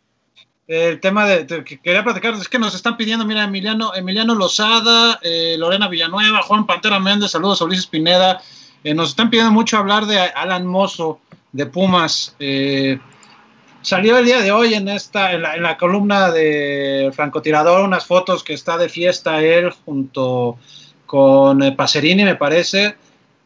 [0.68, 5.20] el tema de, que quería platicar es que nos están pidiendo, mira, Emiliano, Emiliano Lozada,
[5.22, 8.42] eh, Lorena Villanueva, Juan Pantera Méndez, saludos a Ulises Pineda.
[8.84, 11.20] Eh, nos están pidiendo mucho hablar de Alan Mozo
[11.52, 12.36] de Pumas.
[12.40, 13.00] Eh,
[13.82, 18.54] salió el día de hoy en esta, en la, columna de francotirador, unas fotos que
[18.54, 20.58] está de fiesta él junto
[21.06, 22.96] con Pacerini, me parece.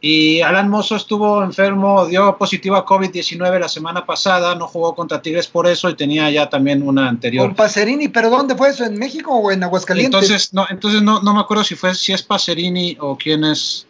[0.01, 5.21] Y Alan Mozo estuvo enfermo, dio positivo a COVID-19 la semana pasada, no jugó contra
[5.21, 7.47] Tigres por eso y tenía ya también una anterior.
[7.47, 8.83] Con Pacerini, pero ¿dónde fue eso?
[8.83, 10.21] ¿En México o en Aguascalientes?
[10.21, 13.87] Entonces, no, entonces no, no me acuerdo si fue si es Pacerini o quién es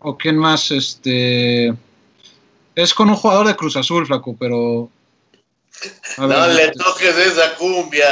[0.00, 1.74] o quién más, este
[2.74, 4.88] es con un jugador de Cruz Azul, flaco, pero
[6.18, 8.08] no le toques esa cumbia.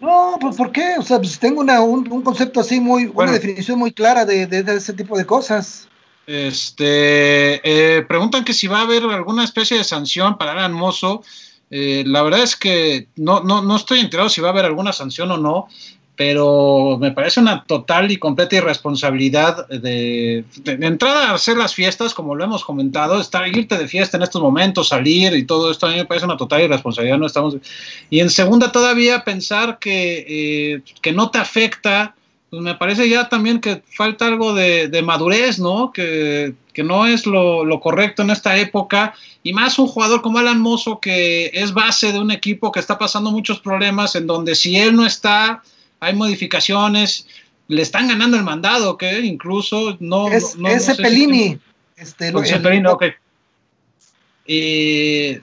[0.00, 0.96] No, pues ¿por qué?
[0.98, 4.76] O sea, pues tengo una, un, concepto así muy, una definición muy clara de, de
[4.76, 5.88] ese tipo de cosas.
[6.28, 11.22] Este, eh, preguntan que si va a haber alguna especie de sanción para Alan Mozo.
[11.70, 14.92] Eh, la verdad es que no, no, no estoy enterado si va a haber alguna
[14.92, 15.68] sanción o no,
[16.18, 22.12] pero me parece una total y completa irresponsabilidad de, de, entrada a hacer las fiestas,
[22.12, 25.86] como lo hemos comentado, estar irte de fiesta en estos momentos, salir y todo esto,
[25.86, 27.18] a mí me parece una total irresponsabilidad.
[27.18, 27.56] No estamos
[28.10, 32.16] y en segunda todavía pensar que, eh, que no te afecta
[32.50, 35.92] pues me parece ya también que falta algo de, madurez, ¿no?
[35.92, 39.14] Que, no es lo, correcto en esta época.
[39.42, 42.96] Y más un jugador como Alan Mozo, que es base de un equipo que está
[42.98, 45.62] pasando muchos problemas, en donde si él no está,
[46.00, 47.26] hay modificaciones,
[47.68, 50.28] le están ganando el mandado, que incluso no.
[50.28, 51.58] Es, no, es Cepelini.
[51.96, 53.04] este, Cepelini, ok.
[54.46, 55.38] Y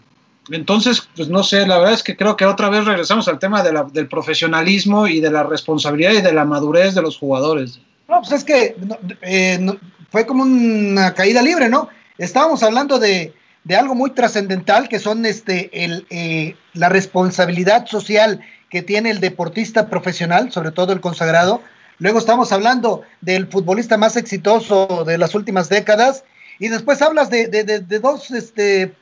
[0.49, 3.63] entonces, pues no sé, la verdad es que creo que otra vez regresamos al tema
[3.63, 7.79] del profesionalismo y de la responsabilidad y de la madurez de los jugadores.
[8.07, 8.75] No, pues es que
[9.21, 9.65] eh,
[10.11, 11.89] fue como una caída libre, ¿no?
[12.17, 13.33] Estábamos hablando de,
[13.75, 18.41] algo muy trascendental que son este, el, eh, la responsabilidad social
[18.75, 21.61] que tiene el deportista profesional, sobre todo el consagrado.
[21.97, 26.25] Luego estamos hablando del futbolista más exitoso de las últimas décadas.
[26.59, 28.93] Y después hablas de, de, de dos este,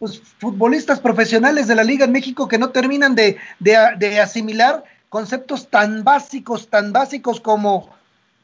[0.00, 3.38] pues, futbolistas profesionales de la Liga en México que no terminan de,
[4.20, 7.88] asimilar conceptos tan básicos, tan básicos como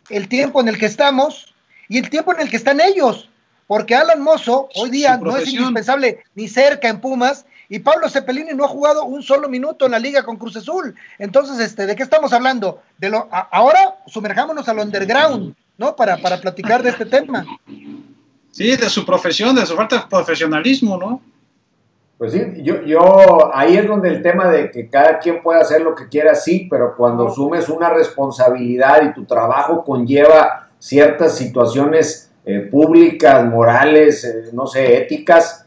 [0.08, 1.52] el tiempo en el que estamos
[1.88, 3.28] y el tiempo en el que están ellos.
[3.66, 8.54] Porque Alan Mozo hoy día no es indispensable ni cerca en Pumas y Pablo Cepelini
[8.54, 10.94] no ha jugado un solo minuto en la liga con Cruz Azul.
[11.18, 12.80] Entonces, este, ¿de qué estamos hablando?
[12.96, 15.94] De lo, ahora sumerjámonos al underground, ¿no?
[15.94, 17.44] Para, para platicar de este tema.
[18.50, 21.20] Sí, de su profesión, de su falta de profesionalismo, ¿no?
[22.16, 25.82] Pues sí, yo, yo ahí es donde el tema de que cada quien puede hacer
[25.82, 32.32] lo que quiera, sí, pero cuando asumes una responsabilidad y tu trabajo conlleva ciertas situaciones
[32.44, 35.66] eh, públicas, morales, eh, no sé, éticas,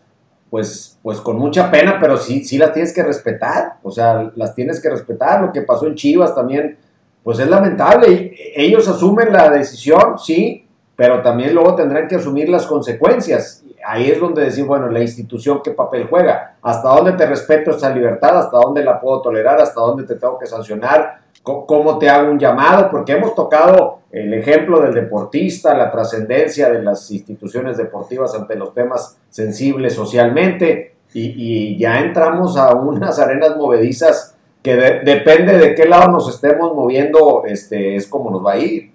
[0.50, 4.54] pues, pues con mucha pena, pero sí, sí las tienes que respetar, o sea, las
[4.54, 5.42] tienes que respetar.
[5.42, 6.78] Lo que pasó en Chivas también,
[7.24, 8.34] pues es lamentable.
[8.56, 13.64] Ellos asumen la decisión, sí, pero también luego tendrán que asumir las consecuencias.
[13.84, 17.90] Ahí es donde decir, bueno, la institución qué papel juega, hasta dónde te respeto esa
[17.90, 22.32] libertad, hasta dónde la puedo tolerar, hasta dónde te tengo que sancionar, cómo te hago
[22.32, 28.36] un llamado, porque hemos tocado el ejemplo del deportista, la trascendencia de las instituciones deportivas
[28.36, 35.76] ante los temas sensibles socialmente, y, ya entramos a unas arenas movedizas que depende de
[35.76, 38.92] qué lado nos estemos moviendo, este, es como nos va a ir.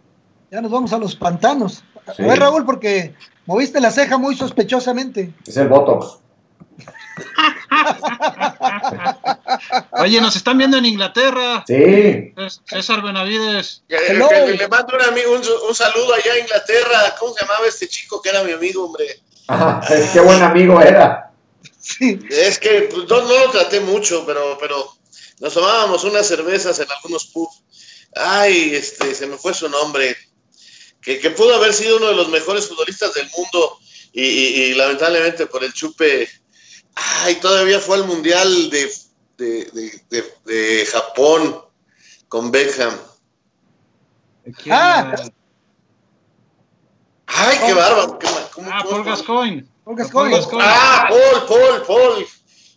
[0.50, 1.82] Ya nos vamos a los pantanos.
[2.06, 3.14] A ver, Raúl, porque
[3.46, 5.32] moviste la ceja muy sospechosamente.
[5.44, 6.18] Es el Botox.
[9.92, 11.64] Oye, nos están viendo en Inglaterra.
[11.66, 12.32] Sí.
[12.64, 13.82] César Benavides.
[13.88, 17.14] le mando un, amigo, un, saludo allá a Inglaterra.
[17.18, 19.06] ¿Cómo se llamaba este chico que era mi amigo, hombre?
[19.48, 19.80] Ah,
[20.12, 21.25] qué buen amigo era.
[21.86, 22.18] Sí.
[22.30, 24.92] Es que pues, no, lo traté mucho, pero, pero
[25.38, 27.62] nos tomábamos unas cervezas en algunos pubs.
[28.14, 30.16] Ay, este, se me fue su nombre
[31.00, 33.78] que, pudo haber sido uno de los mejores futbolistas del mundo
[34.12, 36.28] y, lamentablemente por el chupe,
[36.94, 38.90] ay, todavía fue al Mundial de,
[40.44, 41.62] de, Japón
[42.28, 42.98] con Beckham.
[44.70, 45.14] Ah.
[47.36, 48.18] Ay, qué bárbaro.
[48.70, 49.64] ah, Paul Gascoigne.
[49.84, 50.40] Paul Gascoigne.
[50.60, 52.26] Ah, Paul, Paul, Paul.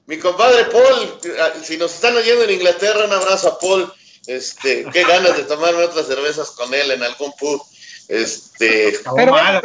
[0.06, 1.20] mi compadre Paul,
[1.64, 3.94] si nos están oyendo en Inglaterra, un abrazo a Paul.
[4.28, 7.62] Este, qué ganas de tomarme otras cervezas con él en algún pub.
[8.08, 9.62] Este, acabó mal,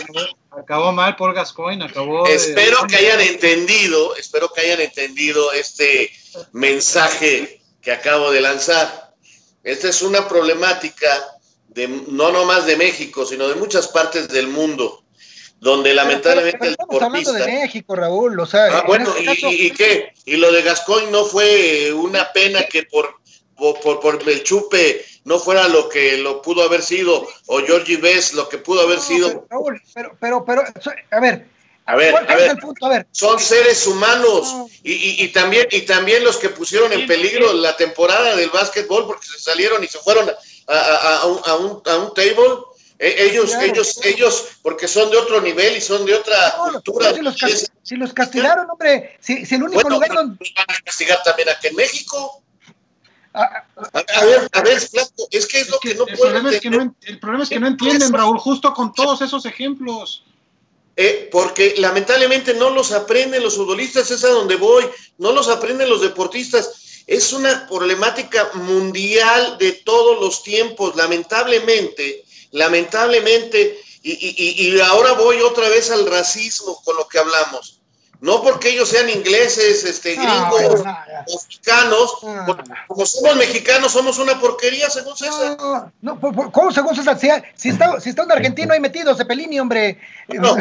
[0.51, 2.26] acabó, mal Paul Gascoigne, acabó.
[2.26, 6.12] Espero que hayan entendido, espero que hayan entendido este
[6.53, 9.14] mensaje que acabo de lanzar.
[9.62, 11.09] Esta es una problemática
[11.75, 15.05] de no nomás de México, sino de muchas partes del mundo
[15.64, 20.12] donde lamentablemente estamos hablando de México, Raúl, o sea, ah, bueno, este y, qué?
[20.27, 23.14] Y lo de Gascoigne no fue una pena que por,
[23.57, 28.35] por, por, el chupe no fuera lo que lo pudo haber sido, o Georgie Bess
[28.35, 29.47] lo que pudo haber sido.
[29.49, 30.62] Raúl, pero, pero, pero,
[31.11, 31.47] a ver,
[31.87, 36.37] a ver, a ver, a ver, son seres humanos y, y, también y también los
[36.37, 40.31] que pusieron en peligro la temporada del básquetbol porque se salieron y se fueron
[40.67, 45.11] a, a, a, un, a un, a un table e, ellos, ellos, ellos, porque son
[45.11, 47.12] de otro nivel y son de otra cultura.
[47.83, 50.39] Si los, castigaron, hombre, si, si el único lugar donde.
[50.57, 52.43] van a castigar también aquí en México.
[53.35, 56.61] Ah, a, ver, a ver, Flaco, es que es lo que, no el problema es
[56.61, 60.25] que no, El problema es que no entienden, Raúl, justo con todos esos ejemplos.
[60.97, 64.85] Eh, porque lamentablemente no los aprenden los futbolistas, es a donde voy,
[65.19, 66.84] no los aprenden los deportistas.
[67.07, 72.25] Es una problemática mundial de todos los tiempos, lamentablemente
[72.55, 77.81] lamentablemente, y, ahora voy otra vez al racismo con lo que hablamos.
[78.21, 80.83] No porque ellos sean ingleses, este, gringos,
[81.27, 82.15] mexicanos,
[82.87, 85.93] como somos mexicanos, somos una porquería, según César.
[86.01, 87.19] No, ¿cómo según César?
[87.55, 89.99] Si, está, si está un argentino ahí metido, Cepelini, hombre.
[90.29, 90.57] No,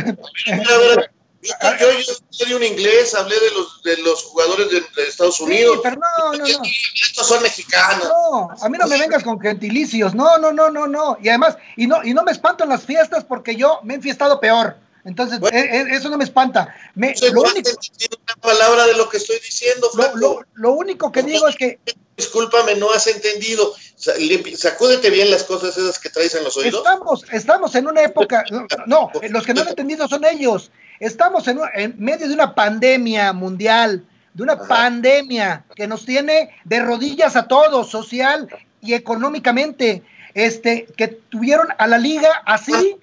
[1.44, 5.76] yo, yo, yo, un inglés, hablé de los, de los jugadores de, Estados Unidos.
[5.76, 6.62] Sí, pero no, no, no.
[7.02, 8.08] Estos son mexicanos.
[8.08, 10.14] No, a mí no me vengas con gentilicios.
[10.16, 11.18] No, no, no, no, no.
[11.22, 13.98] Y además, y no, y no me espanto en las fiestas porque yo me he
[13.98, 14.78] enfiestado peor.
[15.06, 16.74] Entonces, e, e, eso no me espanta.
[16.96, 21.24] Me, lo único, una palabra de lo que estoy diciendo, lo, lo, lo, único que
[21.24, 21.80] digo es que.
[22.16, 23.74] Discúlpame, no has entendidido.
[23.98, 26.82] Sacúdete bien las cosas esas que traes en los oídos.
[26.82, 28.44] Estamos, estamos en una época.
[28.86, 30.70] No, los que no han entendido son ellos.
[31.04, 37.36] Estamos en, medio de una pandemia mundial, de una pandemia que nos tiene de rodillas
[37.36, 38.48] a todos, social
[38.80, 40.02] y económicamente,
[40.34, 42.96] este, que tuvieron a la liga así.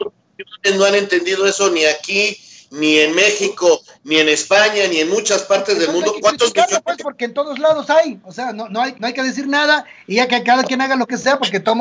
[0.79, 2.39] No han entendido eso ni aquí,
[2.71, 6.15] ni en México, ni en España, ni en muchas partes del mundo.
[6.21, 9.23] ¿Cuántos pues, porque en todos lados hay, o sea, no, no, hay, no hay que
[9.23, 11.77] decir nada y ya que cada quien haga lo que sea, porque todos.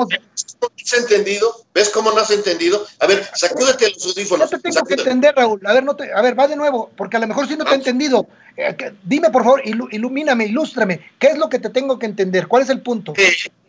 [0.62, 1.64] ¿No has entendido?
[1.74, 2.86] ¿Ves cómo no has entendido?
[3.00, 4.52] A ver, sacúdete los audífonos.
[4.52, 5.62] No te tengo que entender, Raúl.
[5.66, 7.66] A ver, no te, a ver, va de nuevo, porque a lo mejor sí no
[7.66, 8.28] te he entendido.
[8.58, 11.12] Eh, dime, por favor, ilumíname, ilústrame.
[11.20, 12.48] ¿Qué es lo que te tengo que entender?
[12.48, 13.14] ¿Cuál es el punto?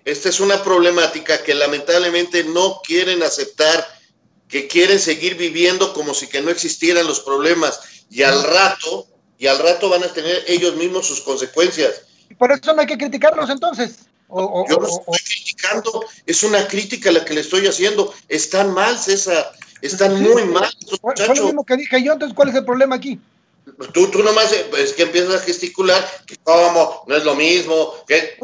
[0.04, 3.86] Esta es una problemática que lamentablemente no quieren aceptar
[4.51, 7.80] que quieren seguir viviendo como si que no existieran los problemas
[8.11, 9.07] y al rato,
[9.38, 12.03] y al rato van a tener ellos mismos sus consecuencias.
[12.28, 14.01] ¿Y por eso no hay que criticarlos entonces?
[14.32, 18.14] yo no estoy criticando, es una crítica la que le estoy haciendo.
[18.28, 20.70] Están mal, César, están muy mal.
[21.01, 23.18] Fue lo mismo que dije yo, entonces, ¿cuál es el problema aquí?
[23.92, 28.38] Tú, tú nomás es que empiezas a gesticular, que cómo, no es lo mismo, que...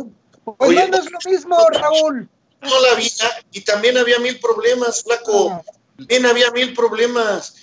[0.58, 2.28] Pues no es lo mismo, Raúl.
[2.62, 5.50] No la vida y también había mil problemas, flaco.
[5.50, 5.62] Ah.
[5.96, 7.54] También había mil problemas.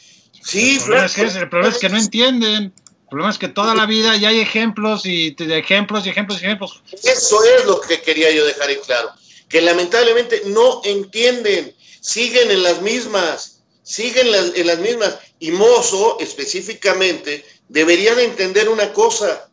[0.43, 2.63] Sí, el problema, es que, el problema es que no entienden.
[2.63, 6.45] El problema es que toda la vida ya hay ejemplos y ejemplos y ejemplos y
[6.45, 6.83] ejemplos.
[6.91, 9.11] Eso es lo que quería yo dejar en claro.
[9.47, 15.19] Que lamentablemente no entienden, siguen en las mismas, siguen en las mismas.
[15.39, 19.49] Y Mozo, específicamente, debería de entender una cosa.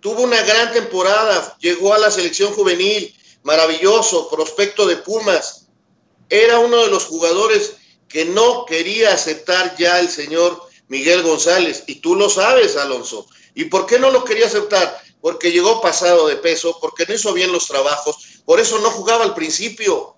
[0.00, 5.66] Tuvo una gran temporada, llegó a la selección juvenil, maravilloso, prospecto de Pumas.
[6.30, 7.74] Era uno de los jugadores
[8.08, 11.84] que no quería aceptar ya el señor Miguel González.
[11.86, 13.26] Y tú lo sabes, Alonso.
[13.54, 15.02] ¿Y por qué no lo quería aceptar?
[15.20, 19.24] Porque llegó pasado de peso, porque no hizo bien los trabajos, por eso no jugaba
[19.24, 20.16] al principio.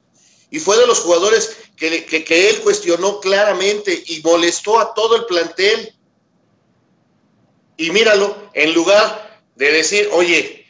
[0.51, 5.25] Y fue de los jugadores que, que, él cuestionó claramente y molestó a todo el
[5.27, 5.95] plantel.
[7.77, 10.67] Y míralo, en lugar de decir, oye,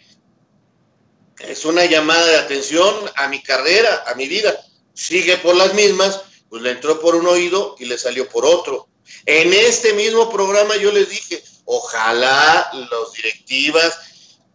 [1.41, 4.55] es una llamada de atención a mi carrera, a mi vida,
[4.95, 8.88] sigue por las mismas, pues le entró por un oído y le salió por otro.
[9.24, 13.98] En este mismo programa yo les dije, ojalá las directivas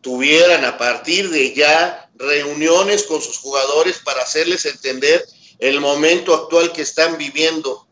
[0.01, 5.25] tuvieran a partir de ya reuniones con sus jugadores para hacerles entender
[5.59, 7.87] el momento actual que están viviendo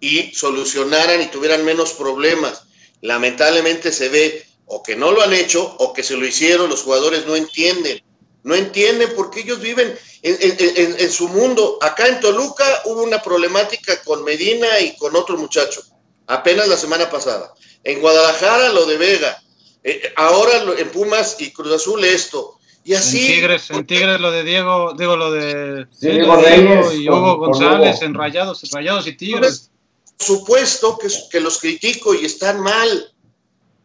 [0.00, 2.64] y solucionaran y tuvieran menos problemas.
[3.02, 6.82] Lamentablemente se ve o que no lo han hecho o que se lo hicieron, los
[6.82, 8.02] jugadores no entienden
[8.46, 11.78] no entienden por qué ellos viven en, su mundo.
[11.82, 15.82] Acá en Toluca hubo una problemática con Medina y con otro muchacho,
[16.28, 17.52] apenas la semana pasada.
[17.82, 19.42] En Guadalajara lo de Vega.
[19.82, 22.56] Eh, ahora en Pumas y Cruz Azul esto.
[22.84, 23.18] Y así.
[23.18, 28.00] En Tigres, en Tigres lo de Diego, digo lo de, Diego, Reyes y Hugo González,
[28.02, 29.72] en Rayados, Rayados y Tigres.
[30.16, 33.12] Por supuesto que, que los critico y están mal.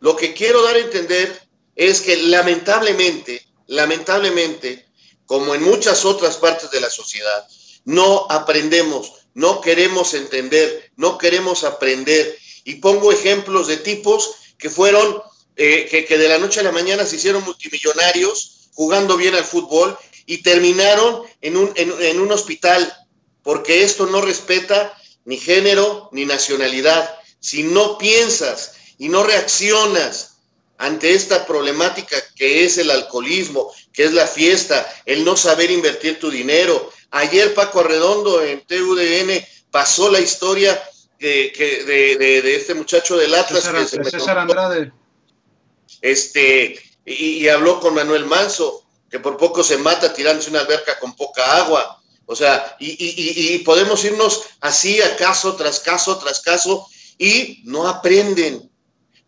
[0.01, 1.41] Lo que quiero dar a entender
[1.75, 4.85] es que lamentablemente, lamentablemente,
[5.25, 7.47] como en muchas otras partes de la sociedad,
[7.85, 12.37] no aprendemos, no queremos entender, no queremos aprender.
[12.65, 15.21] Y pongo ejemplos de tipos que fueron,
[15.55, 19.97] eh, que, de la noche a la mañana se hicieron multimillonarios jugando bien al fútbol
[20.25, 22.93] y terminaron en un, en un hospital,
[23.41, 27.17] porque esto no respeta ni género ni nacionalidad.
[27.39, 30.30] Si no piensas y no reaccionas
[30.81, 36.19] ante esta problemática que es el alcoholismo, que es la fiesta, el no saber invertir
[36.19, 40.81] tu dinero, Ayer Paco Arredondo en TUDN pasó la historia
[41.19, 41.51] de,
[42.41, 43.69] de, este muchacho del Atlas.
[44.09, 44.91] César, Andrade.
[46.01, 51.13] Este, y, habló con Manuel Manso, que por poco se mata tirándose una alberca con
[51.15, 52.01] poca agua.
[52.25, 57.89] O sea, y, y, podemos irnos así a caso tras caso tras caso y no
[57.89, 58.71] aprenden,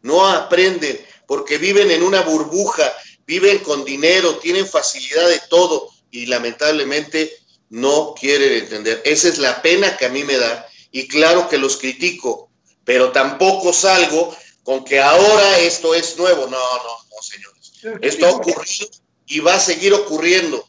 [0.02, 2.84] no aprenden, porque viven en una burbuja,
[3.26, 7.34] viven con dinero, tienen facilidad de todo y lamentablemente
[7.72, 9.02] no quieren entender.
[9.04, 12.52] Esa es la pena que a mí me da y claro que los critico,
[12.86, 16.44] pero tampoco salgo con que ahora esto es nuevo.
[16.44, 17.74] No, no, no, señores.
[18.04, 18.88] Esto ha ocurrido
[19.26, 20.64] y va a seguir ocurriendo.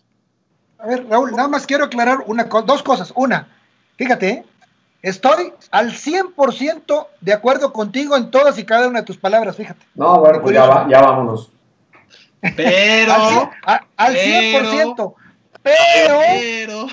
[0.79, 3.13] A ver, Raúl, nada más quiero aclarar una, dos cosas.
[3.15, 3.55] Una,
[3.99, 4.45] fíjate, ¿eh?
[5.05, 9.85] Estoy al 100% de acuerdo contigo en todas y cada una de tus palabras, fíjate.
[9.95, 11.51] No, bueno, pues ya, vámonos.
[12.57, 15.15] Pero, al, al 100%.
[15.63, 16.87] Pero,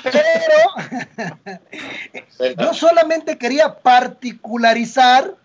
[2.38, 5.36] pero, yo solamente quería particularizar,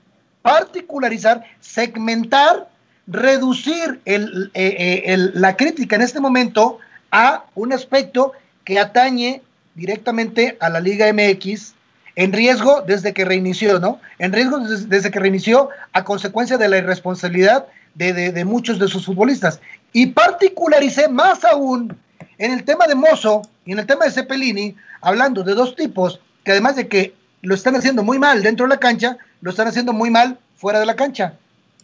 [0.42, 2.68] particularizar, segmentar,
[3.06, 6.78] reducir el, eh, eh, la crítica en este momento
[7.10, 8.32] a un aspecto
[8.64, 9.42] que atañe
[9.74, 11.76] directamente a la Liga MX
[12.16, 14.00] en riesgo desde que reinició, ¿no?
[14.18, 19.06] En riesgo desde, que reinició a consecuencia de la irresponsabilidad de, de muchos de sus
[19.06, 19.60] futbolistas.
[19.92, 21.96] Y particularicé más aún
[22.38, 26.20] en el tema de Mozo y en el tema de Cepelini, hablando de dos tipos
[26.44, 29.68] que además de que lo están haciendo muy mal dentro de la cancha, lo están
[29.68, 31.34] haciendo muy mal fuera de la cancha.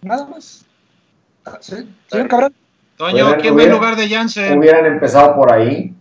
[0.03, 0.65] Nada más.
[1.61, 2.53] Señor Cabral.
[2.97, 4.59] Toño, ¿quién en lugar de Jansen?
[4.59, 5.95] Hubieran empezado por ahí.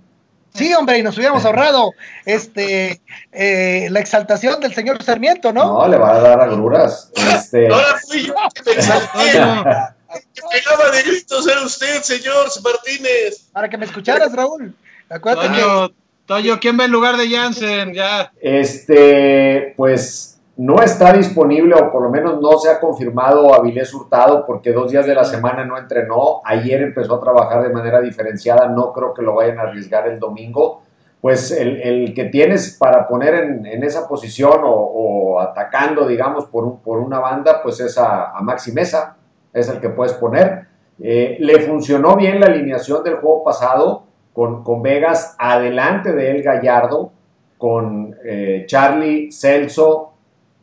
[0.53, 1.93] Sí, hombre, y nos hubiéramos ahorrado
[2.25, 5.79] este eh, la exaltación del señor Sarmiento, ¿no?
[5.79, 7.09] No, le va a dar agruras.
[7.15, 7.67] Este...
[7.71, 13.47] Ahora fui yo que pegaba de gritos era usted, señor Martínez.
[13.53, 14.75] Para que me escucharas, Raúl.
[15.09, 15.91] Toño,
[16.25, 17.93] Toño, ¿quién va en lugar de Jansen?
[17.93, 18.31] Ya.
[18.41, 24.45] Este, pues no está disponible o por lo menos no se ha confirmado Avilés Hurtado
[24.45, 26.41] porque dos días de la semana no entrenó.
[26.43, 28.67] Ayer empezó a trabajar de manera diferenciada.
[28.67, 30.83] No creo que lo vayan a arriesgar el domingo.
[31.21, 37.61] Pues el, que tienes para poner en, esa posición o, atacando, digamos, por, una banda,
[37.61, 39.17] pues es a, Maxi Mesa
[39.53, 40.65] es el que puedes poner.
[40.99, 46.43] Eh, le funcionó bien la alineación del juego pasado con, con Vegas adelante de él
[46.43, 47.11] Gallardo,
[47.57, 50.10] con eh, Charlie, Celso,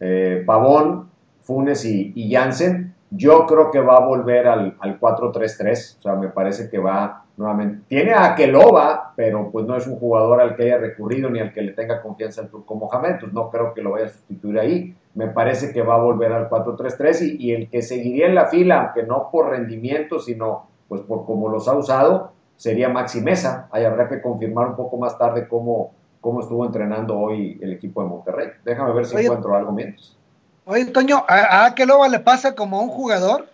[0.00, 2.94] eh, Pavón, Funes y, y Jansen.
[3.10, 7.24] Yo creo que va a volver al, al 4-3-3, o sea, me parece que va
[7.38, 7.84] nuevamente.
[7.88, 11.52] Tiene a Keloba, pero pues no es un jugador al que haya recurrido ni al
[11.52, 14.58] que le tenga confianza el turco Mohamed, pues no creo que lo vaya a sustituir
[14.58, 14.96] ahí.
[15.14, 18.46] Me parece que va a volver al 4-3-3 y, y, el que seguiría en la
[18.46, 23.68] fila, aunque no por rendimiento, sino pues por cómo los ha usado, sería Maxi Mesa.
[23.70, 28.02] Ahí habrá que confirmar un poco más tarde cómo, cómo estuvo entrenando hoy el equipo
[28.02, 28.48] de Monterrey.
[28.64, 30.16] Déjame ver si encuentro algo mientras.
[30.64, 33.48] Oye, Toño, a, a Keloba le pasa como a un jugador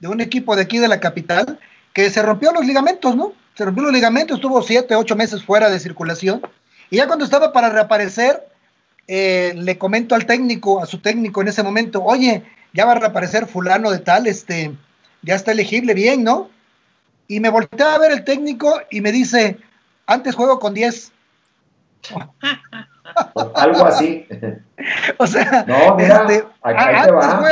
[0.00, 1.58] de un equipo de aquí de la capital
[1.92, 3.32] que se rompió los ligamentos, ¿no?
[3.54, 6.42] Se rompió los ligamentos, estuvo siete, ocho meses fuera de circulación.
[6.90, 8.46] Y ya cuando estaba para reaparecer,
[9.08, 12.96] eh, le comento al técnico, a su técnico en ese momento, oye, ya va a
[12.96, 14.76] reaparecer fulano de tal, este,
[15.22, 16.50] ya está elegible bien, ¿no?
[17.26, 19.58] Y me volteé a ver el técnico y me dice,
[20.06, 21.12] antes juego con 10.
[23.54, 24.26] Algo así.
[25.18, 27.44] o sea, no, mira, este, ahí, te va.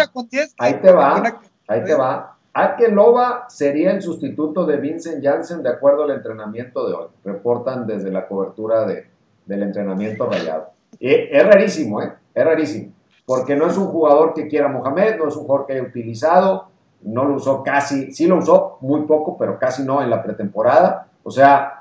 [0.58, 1.40] ahí te va.
[1.68, 2.36] Ahí te va.
[2.56, 7.08] Akeloba sería el sustituto de Vincent Janssen de acuerdo al entrenamiento de hoy.
[7.22, 9.10] Reportan desde la cobertura de,
[9.44, 10.70] del entrenamiento rayado.
[10.98, 12.14] es rarísimo, ¿eh?
[12.34, 12.92] Es rarísimo.
[13.26, 16.68] Porque no es un jugador que quiera Mohamed, no es un jugador que haya utilizado,
[17.02, 21.08] no lo usó casi, sí lo usó muy poco, pero casi no en la pretemporada.
[21.24, 21.75] O sea,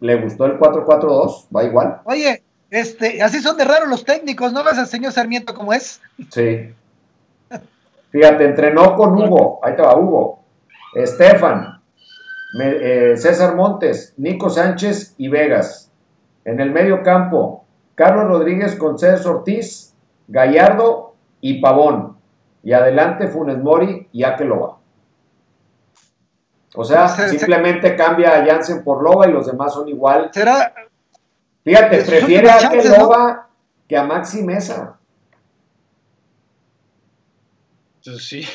[0.00, 2.00] le gustó el 4-4-2, va igual.
[2.04, 6.00] Oye, este, así son de raros los técnicos, ¿no ves al señor Sarmiento como es?
[6.30, 6.72] Sí.
[8.10, 10.40] Fíjate, entrenó con Hugo, ahí te va Hugo,
[10.94, 11.82] Estefan,
[12.60, 15.90] eh, César Montes, Nico Sánchez y Vegas.
[16.44, 17.64] En el medio campo,
[17.94, 19.94] Carlos Rodríguez con César Ortiz,
[20.28, 22.16] Gallardo y Pavón.
[22.62, 24.78] Y adelante Funes Mori y Akeloba.
[26.76, 30.30] O sea, simplemente cambia a Jansen por Loba y los demás son igual.
[30.32, 30.74] ¿Será?
[31.64, 33.48] Fíjate, prefiere a Akeloba
[33.88, 34.98] que a Maxi Mesa.
[38.04, 38.46] Pues sí.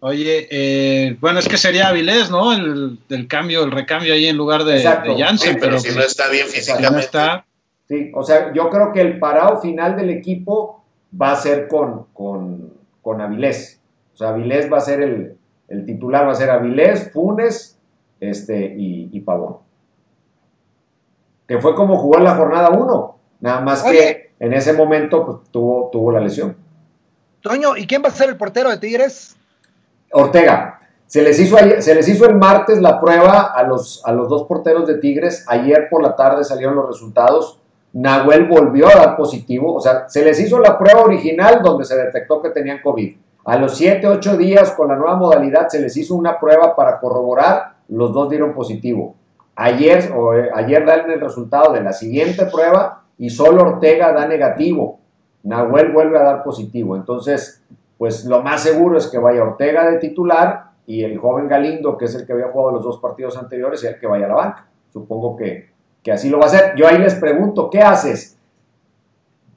[0.00, 2.52] Oye, eh, bueno, es que sería Avilés, ¿no?
[2.52, 5.58] El, cambio, el recambio ahí en lugar de, Janssen.
[5.58, 7.00] pero, si no pues, está bien físicamente.
[7.00, 7.46] está.
[7.88, 10.84] Sí, o sea, yo creo que el parado final del equipo
[11.20, 13.80] va a ser con, con, con Avilés.
[14.12, 15.37] O sea, Avilés va a ser el,
[15.68, 17.78] el titular, va a ser Avilés, Funes
[18.20, 19.58] este, y, y Pavón.
[21.46, 23.18] Que fue como jugó en la jornada 1.
[23.40, 26.56] Nada más que en ese momento pues, tuvo, tuvo la lesión.
[27.40, 29.36] Toño, ¿y quién va a ser el portero de Tigres?
[30.12, 30.80] Ortega.
[31.06, 34.42] Se les, hizo se les hizo el martes la prueba a los, a los dos
[34.46, 35.44] porteros de Tigres.
[35.48, 37.58] Ayer por la tarde salieron los resultados.
[37.94, 39.74] Nahuel volvió a dar positivo.
[39.74, 43.16] O sea, se les hizo la prueba original donde se detectó que tenían COVID.
[43.48, 47.00] A los 7, 8 días con la nueva modalidad se les hizo una prueba para
[47.00, 47.76] corroborar.
[47.88, 49.14] Los dos dieron positivo.
[49.56, 54.26] Ayer, o, eh, ayer dan el resultado de la siguiente prueba y solo Ortega da
[54.26, 55.00] negativo.
[55.44, 56.94] Nahuel vuelve a dar positivo.
[56.94, 57.64] Entonces,
[57.96, 62.04] pues lo más seguro es que vaya Ortega de titular y el joven Galindo, que
[62.04, 64.34] es el que había jugado los dos partidos anteriores, sea el que vaya a la
[64.34, 64.68] banca.
[64.92, 65.70] Supongo que,
[66.12, 66.74] así lo va a hacer.
[66.76, 68.37] Yo ahí les pregunto, ¿qué haces?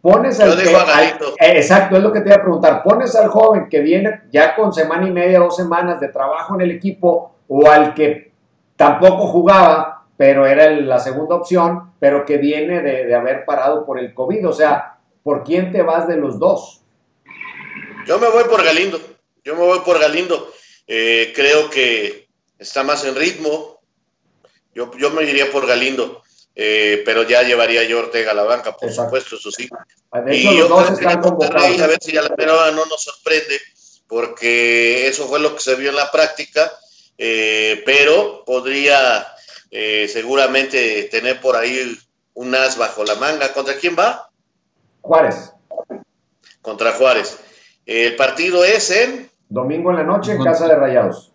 [0.01, 2.81] Pones al, que, eh, exacto, es lo que te iba a preguntar.
[2.81, 6.61] Pones al joven que viene ya con semana y media, dos semanas de trabajo en
[6.61, 8.31] el equipo, o al que
[8.75, 13.99] tampoco jugaba, pero era la segunda opción, pero que viene de, de haber parado por
[13.99, 14.47] el COVID.
[14.47, 16.81] O sea, ¿por quién te vas de los dos?
[18.07, 18.99] Yo me voy por Galindo.
[19.43, 20.51] Yo me voy por Galindo.
[20.87, 22.27] Eh, creo que
[22.57, 23.79] está más en ritmo.
[24.73, 26.21] Yo, yo me iría por Galindo.
[26.55, 29.69] Eh, pero ya llevaría yo Ortega a la banca, por supuesto, eso sí.
[30.31, 33.57] y yo creo que a ver si a la Perona no nos sorprende,
[34.07, 36.69] porque eso fue lo que se vio en la práctica,
[37.17, 39.27] eh, pero podría
[39.71, 41.97] seguramente tener por ahí
[42.33, 43.53] un as bajo la manga.
[43.53, 44.29] ¿Contra quién va?
[45.01, 45.53] Juárez.
[46.61, 47.39] Contra Juárez.
[47.85, 49.29] El partido es en...
[49.49, 51.31] Domingo en la noche en Casa de Rayados.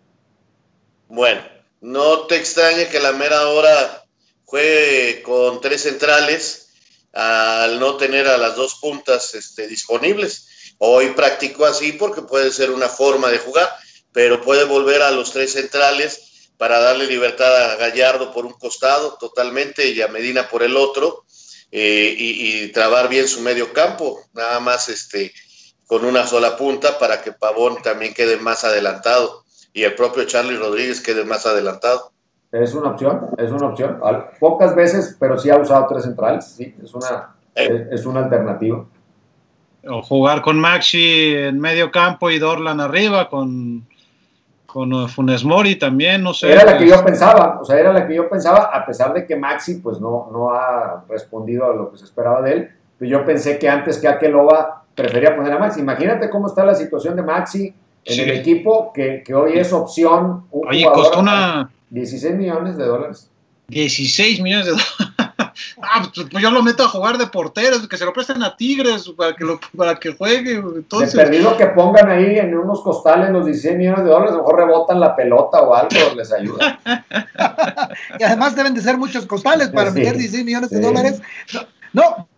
[1.08, 1.40] Bueno,
[1.80, 4.05] no te extrañe que la mera hora
[4.47, 6.68] juegue con tres centrales
[7.12, 10.74] al no tener a las dos puntas este, disponibles.
[10.78, 13.68] Hoy practicó así porque puede ser una forma de jugar,
[14.12, 19.18] pero puede volver a los tres centrales para darle libertad a Gallardo por un costado
[19.18, 21.24] totalmente y a Medina por el otro
[21.70, 24.22] eh, y, y, trabar bien su medio campo.
[24.32, 25.34] Nada más este,
[25.86, 30.57] con una sola punta para que Pavón también quede más adelantado y el propio Charlie
[30.57, 32.12] Rodríguez quede más adelantado.
[32.62, 33.98] Es una opción, es una opción.
[34.40, 37.88] Pocas veces, pero sí ha usado tres centrales, sí, es una, eh.
[37.90, 38.84] es, una alternativa.
[39.88, 43.86] O jugar con Maxi en medio campo y Dorlan arriba, con,
[44.66, 46.52] con Funes Mori también, no sé.
[46.52, 49.26] Era la que yo pensaba, o sea, era la que yo pensaba, a pesar de
[49.26, 53.11] que Maxi pues no, no ha respondido a lo que se esperaba de él, pero
[53.11, 55.80] yo pensé que antes que Akeloba prefería poner a Maxi.
[55.80, 60.46] Imagínate cómo está la situación de Maxi en el equipo, que, hoy es opción.
[60.50, 61.70] Un Oye, costó una.
[61.91, 63.30] 16 millones de dólares.
[63.68, 64.95] 16 millones de dólares.
[65.82, 68.57] ah, pues, pues yo lo meto a jugar de porteros, que se lo presten a
[68.57, 70.55] Tigres para que, lo, para que juegue.
[70.55, 71.12] Entonces...
[71.12, 74.43] De perdido que pongan ahí en unos costales los 16 millones de dólares, a lo
[74.43, 76.80] mejor rebotan la pelota o algo, les ayuda.
[78.18, 81.20] y además deben de ser muchos costales para meter 16 millones de dólares.
[81.93, 82.28] no,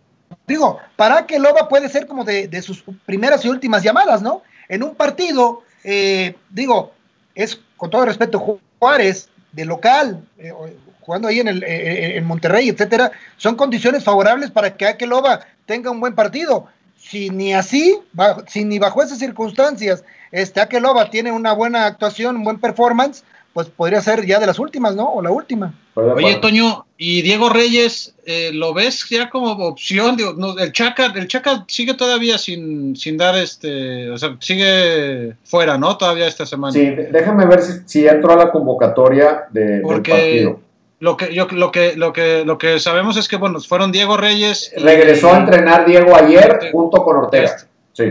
[0.49, 4.43] Digo, para que Loba puede ser como de, sus primeras y últimas llamadas, ¿no?
[4.69, 6.93] En un partido, eh, digo,
[7.35, 9.29] es con todo respeto, Juárez,
[9.59, 10.53] de local, eh,
[11.01, 15.91] jugando ahí en, el, eh, en Monterrey, etcétera, son condiciones favorables para que Akeloba tenga
[15.91, 16.69] un buen partido.
[16.97, 17.99] Si ni así,
[18.47, 23.25] si ni bajo esas circunstancias, este Akeloba tiene una buena actuación, un buen performance,
[23.59, 25.15] pues podría ser ya de las últimas, ¿no?
[25.15, 25.75] O la última.
[25.95, 30.17] Oye, Toño, ¿y Diego Reyes eh, lo ves ya como opción?
[30.61, 35.99] el Chaca, el Chaca sigue todavía sin, sin dar este, o sea, sigue fuera, ¿no?
[35.99, 36.73] Todavía esta semana.
[36.73, 40.61] Sí, déjame ver si, si entró a la convocatoria de, Porque del partido.
[41.01, 44.17] Lo que, yo, lo, que, lo, que, lo que sabemos es que, bueno, fueron Diego
[44.17, 44.73] Reyes.
[44.77, 47.57] Regresó a entrenar Diego ayer junto con Ortega.
[47.93, 48.05] Sí.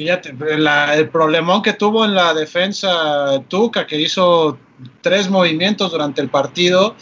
[0.00, 4.56] Fíjate, el problemón que tuvo en la defensa Tuca, que hizo
[5.02, 6.94] tres movimientos durante el partido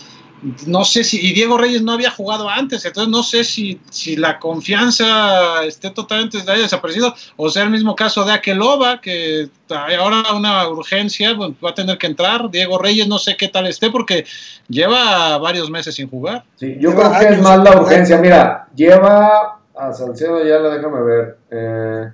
[0.66, 4.16] no sé si, y Diego Reyes no había jugado antes, entonces no sé si, si
[4.16, 9.48] la confianza esté totalmente desaparecido, o sea el mismo caso de Aqueloba, que
[9.96, 13.68] ahora una urgencia, pues, va a tener que entrar, Diego Reyes no sé qué tal
[13.68, 14.24] esté, porque
[14.68, 16.44] lleva varios meses sin jugar.
[16.56, 21.00] Sí, yo creo que es más la urgencia, mira, lleva a Salcedo, ya la déjame
[21.02, 22.12] ver, eh,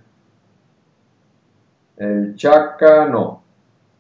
[1.97, 3.45] el Chaca, no,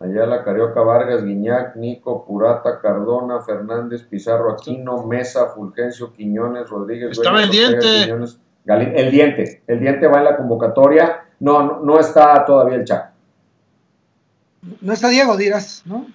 [0.05, 7.13] Ayala, Carioca, Vargas, Guiñac, Nico, Purata, Cardona, Fernández, Pizarro, Aquino, Mesa, Fulgencio, Quiñones, Rodríguez.
[7.13, 8.03] Estaba el diente.
[8.05, 9.63] el diente.
[9.67, 11.25] El diente va en la convocatoria.
[11.41, 13.13] No, no, está todavía el Chaca.
[14.81, 16.07] No está Diego, dirás, ¿no?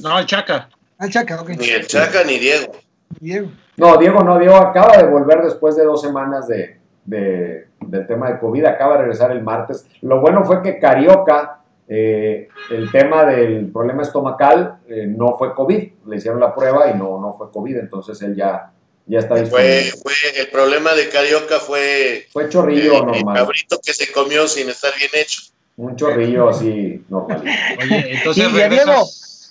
[0.00, 0.68] No, el Chaca.
[1.00, 1.50] El Chaca, ok.
[1.50, 2.72] Ni el Chaca ni Diego.
[3.20, 3.50] Diego.
[3.76, 8.38] No, Diego no, Diego acaba de volver después de dos semanas de, del tema de
[8.38, 9.86] COVID, acaba de regresar el martes.
[10.00, 15.88] Lo bueno fue que Carioca eh, el tema del problema estomacal eh, no fue COVID,
[16.06, 18.72] le hicieron la prueba y no, no fue COVID, entonces él ya,
[19.06, 19.92] ya está disponible.
[20.02, 22.26] Fue, el problema de Carioca fue...
[22.32, 23.36] Fue chorrillo normal.
[23.36, 25.42] El cabrito que se comió sin estar bien hecho.
[25.76, 27.44] Un chorrillo así normal.
[27.78, 29.06] Oye, entonces y a Diego,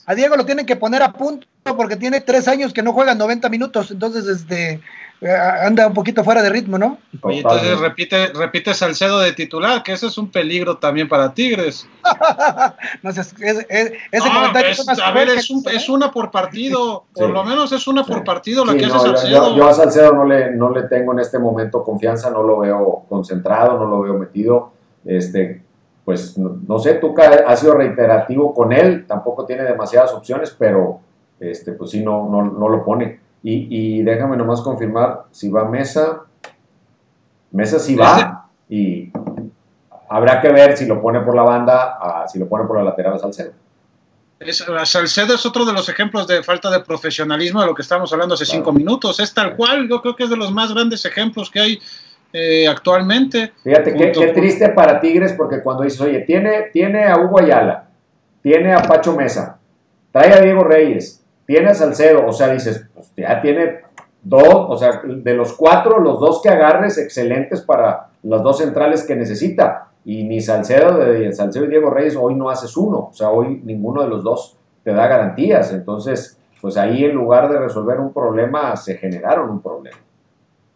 [0.07, 1.45] a Diego lo tienen que poner a punto
[1.77, 4.81] porque tiene tres años que no juega 90 minutos, entonces este eh,
[5.21, 6.97] anda un poquito fuera de ritmo, ¿no?
[7.29, 11.87] Y entonces repite, repite Salcedo de titular, que eso es un peligro también para Tigres.
[13.03, 17.87] no sé, ese comentario es, a ver, es, una por partido, por lo menos es
[17.87, 19.55] una por partido la que hace Salcedo.
[19.55, 23.05] Yo, a Salcedo no le, no le tengo en este momento confianza, no lo veo
[23.07, 24.73] concentrado, no lo veo metido.
[25.05, 25.61] Este,
[26.03, 30.99] pues no, sé, Tuca ha sido reiterativo con él, tampoco tiene demasiadas opciones, pero
[31.39, 33.22] este, pues sí, no, no, no lo pone.
[33.45, 36.21] Y, déjame nomás confirmar si va Mesa.
[37.51, 38.47] Mesa sí va.
[38.69, 39.11] Y
[40.09, 43.15] habrá que ver si lo pone por la banda, si lo pone por la lateral
[43.15, 43.51] a Salcedo.
[44.85, 48.35] Salcedo es otro de los ejemplos de falta de profesionalismo de lo que estábamos hablando
[48.35, 49.19] hace cinco minutos.
[49.19, 51.79] Es tal cual, yo creo que es de los más grandes ejemplos que hay
[52.31, 53.53] eh, actualmente.
[53.63, 57.89] Fíjate, qué, triste para Tigres porque cuando dices, oye, tiene, tiene a Hugo Ayala,
[58.41, 59.59] tiene a Pacho Mesa,
[60.11, 63.81] trae a Diego Reyes, tiene a Salcedo, o sea, dices, pues ya tiene
[64.21, 69.03] dos, o sea, de los cuatro, los dos que agarres, excelentes para las dos centrales
[69.03, 69.89] que necesita.
[70.05, 73.61] Y ni Salcedo, de Salcedo y Diego Reyes, hoy no haces uno, o sea, hoy
[73.63, 75.71] ninguno de los dos te da garantías.
[75.71, 79.97] Entonces, pues ahí en lugar de resolver un problema, se generaron un problema.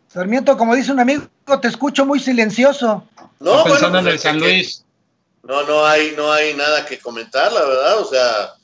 [0.07, 1.23] Sarmiento, como dice un amigo,
[1.61, 3.03] te escucho muy silencioso.
[3.39, 4.83] No, pensando en el San Luis.
[5.43, 7.99] No, no hay, no hay nada que comentar, la verdad.
[7.99, 8.56] O sea,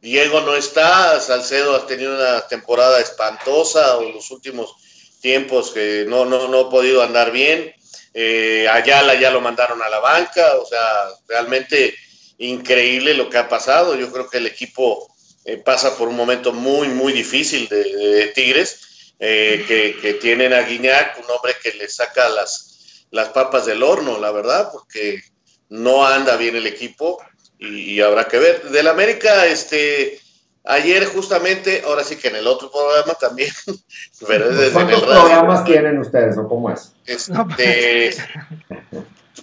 [0.00, 4.74] Diego no está, Salcedo ha tenido una temporada espantosa en los últimos
[5.20, 7.74] tiempos que no, no, no ha podido andar bien.
[8.14, 11.94] Eh, Ayala ya lo mandaron a la banca, o sea, realmente
[12.38, 13.96] increíble lo que ha pasado.
[13.96, 15.12] Yo creo que el equipo
[15.44, 19.64] eh, pasa por un momento muy, muy difícil de, Tigres, eh,
[20.00, 24.30] que, tienen a Guiñac, un hombre que le saca las, las papas del horno, la
[24.30, 25.20] verdad, porque
[25.68, 27.18] no anda bien el equipo
[27.58, 28.62] y, habrá que ver.
[28.70, 30.20] Del América, este,
[30.64, 33.50] ayer justamente, ahora sí que en el otro programa también,
[34.26, 36.92] pero ¿Cuántos programas tienen ustedes o cómo es?
[37.06, 38.14] Este,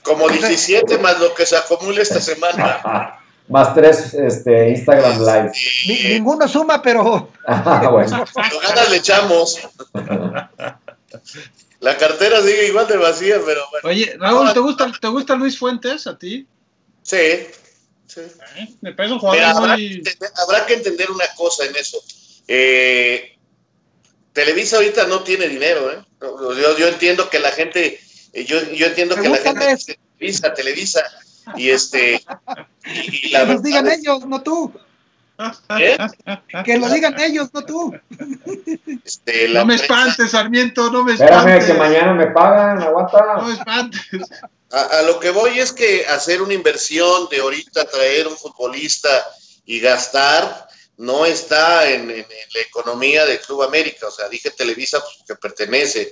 [0.03, 3.19] como 17 más lo que se acumula esta semana.
[3.47, 5.51] más tres este, Instagram Live.
[6.13, 7.29] ninguno suma, pero.
[7.47, 8.25] Ah, bueno.
[8.35, 9.59] ganas le echamos.
[11.79, 13.87] La cartera sigue igual de vacía, pero bueno.
[13.89, 16.47] Oye, Raúl, ¿te gusta, ¿te gusta Luis Fuentes a ti?
[17.03, 17.45] Sí.
[18.17, 22.01] Eh, me parece un jugador habrá, que entender una cosa en eso.
[22.47, 23.37] Eh,
[24.33, 26.03] Televisa ahorita no tiene dinero, ¿eh?
[26.19, 27.99] Yo, entiendo que la gente,
[28.45, 31.03] yo, entiendo que la gente Televisa, Televisa,
[31.55, 32.21] y este...
[32.85, 34.71] Y, que nos digan ellos, no tú.
[36.63, 37.93] Que lo digan ellos, no tú.
[39.03, 41.37] Este, no me espantes, Sarmiento, no me espantes.
[41.37, 43.35] Espérame, que mañana me pagan, aguanta.
[43.37, 44.01] No me espantes.
[44.71, 49.25] A, lo que voy es que hacer una inversión de ahorita, traer un futbolista
[49.65, 54.07] y gastar, no está en, la economía del Club América.
[54.07, 56.11] O sea, dije Televisa pues, que pertenece.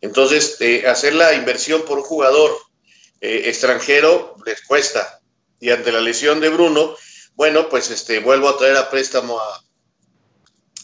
[0.00, 2.56] Entonces, eh, hacer la inversión por un jugador
[3.20, 5.20] eh, extranjero les cuesta.
[5.60, 6.96] Y ante la lesión de Bruno,
[7.34, 9.64] bueno, pues este, vuelvo a traer a préstamo a,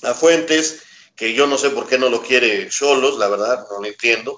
[0.02, 0.82] a Fuentes,
[1.14, 4.36] que yo no sé por qué no lo quiere Cholos, la verdad, no lo entiendo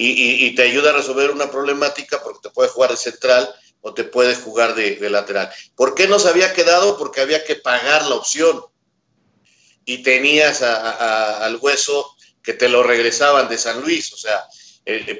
[0.00, 4.04] y, te ayuda a resolver una problemática porque te puede jugar de central o te
[4.04, 5.50] puede jugar de, lateral.
[5.74, 6.96] ¿Por qué no se había quedado?
[6.96, 8.62] Porque había que pagar la opción
[9.84, 14.44] y tenías al hueso que te lo regresaban de San Luis, o sea,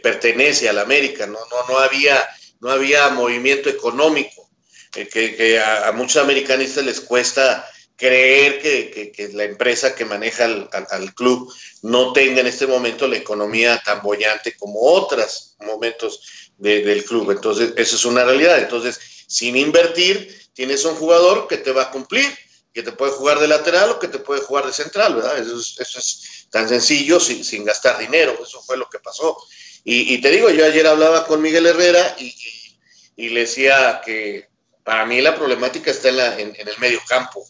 [0.03, 2.29] pertenece al América, no, no, no, había,
[2.61, 4.49] no había movimiento económico,
[4.95, 7.68] eh, que, a, muchos americanistas les cuesta
[7.99, 13.83] creer que, la empresa que maneja al, club no tenga en este momento la economía
[13.85, 17.33] tan bollante como otros momentos del club.
[17.33, 18.61] Entonces, eso es una realidad.
[18.61, 22.27] Entonces, sin invertir, tienes un jugador que te va a cumplir,
[22.73, 25.37] que te puede jugar de lateral o que te puede jugar de central, ¿verdad?
[25.37, 28.39] Eso es, tan sencillo sin, gastar dinero.
[28.41, 29.37] Eso fue lo que pasó.
[29.83, 34.49] Y, te digo, yo ayer hablaba con Miguel Herrera y, le decía que
[34.85, 37.45] para mí la problemática está en, en el medio campo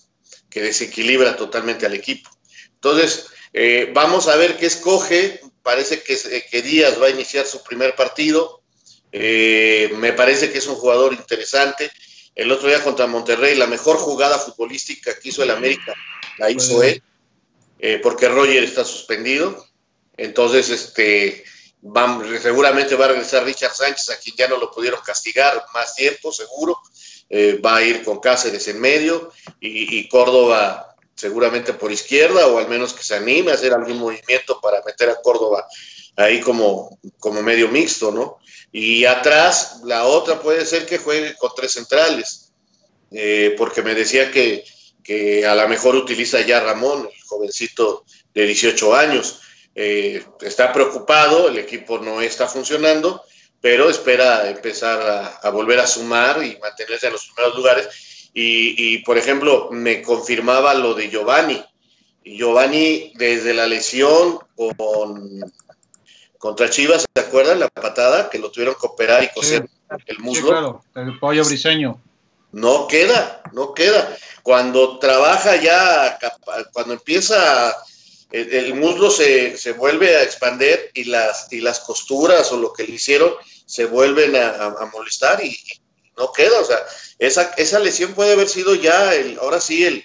[0.49, 2.31] que desequilibra totalmente al equipo.
[2.75, 5.41] Entonces, eh, vamos a ver qué escoge.
[5.63, 6.17] Parece que,
[6.51, 8.63] que, Díaz va a iniciar su primer partido.
[9.13, 11.91] Eh, me parece que es un jugador interesante.
[12.35, 15.95] El otro día contra Monterrey, la mejor jugada futbolística que hizo el América
[16.39, 17.03] la hizo él,
[17.81, 19.67] eh, porque Roger está suspendido.
[20.17, 21.45] Entonces, este,
[22.41, 26.33] seguramente va a regresar Richard Sánchez, a quien ya no lo pudieron castigar más tiempo,
[26.33, 26.79] seguro.
[27.31, 32.69] Eh, va a ir con Cáceres en medio y, Córdoba seguramente por izquierda o al
[32.69, 35.67] menos que se anime a hacer algún movimiento para meter a Córdoba
[36.17, 38.39] ahí como, como medio mixto, ¿no?
[38.73, 42.53] Y atrás, la otra puede ser que juegue con tres centrales,
[43.11, 44.65] eh, porque me decía que,
[45.03, 48.05] que a lo mejor utiliza ya Ramón, el jovencito
[48.35, 49.41] de 18 años.
[49.75, 53.23] Eh, está preocupado, el equipo no está funcionando,
[53.61, 57.89] pero espera empezar a, volver a sumar y mantenerse en los primeros lugares.
[58.33, 61.65] Y, por ejemplo, me confirmaba lo de Giovanni.
[62.25, 65.41] Giovanni, desde la lesión con,
[66.39, 67.59] contra Chivas, ¿se acuerdan?
[67.59, 69.69] La patada que lo tuvieron que operar y coser
[70.07, 70.49] el muslo.
[70.49, 72.01] claro, el pollo briseño.
[72.53, 74.17] No queda, no queda.
[74.43, 76.19] Cuando trabaja ya,
[76.73, 77.77] cuando empieza
[78.31, 82.85] el, muslo se, se, vuelve a expander y las, y las costuras o lo que
[82.85, 83.33] le hicieron
[83.65, 85.59] se vuelven a, molestar y,
[86.17, 86.61] no queda.
[86.61, 86.79] O sea,
[87.19, 90.05] esa, esa lesión puede haber sido ya, el, ahora sí, el,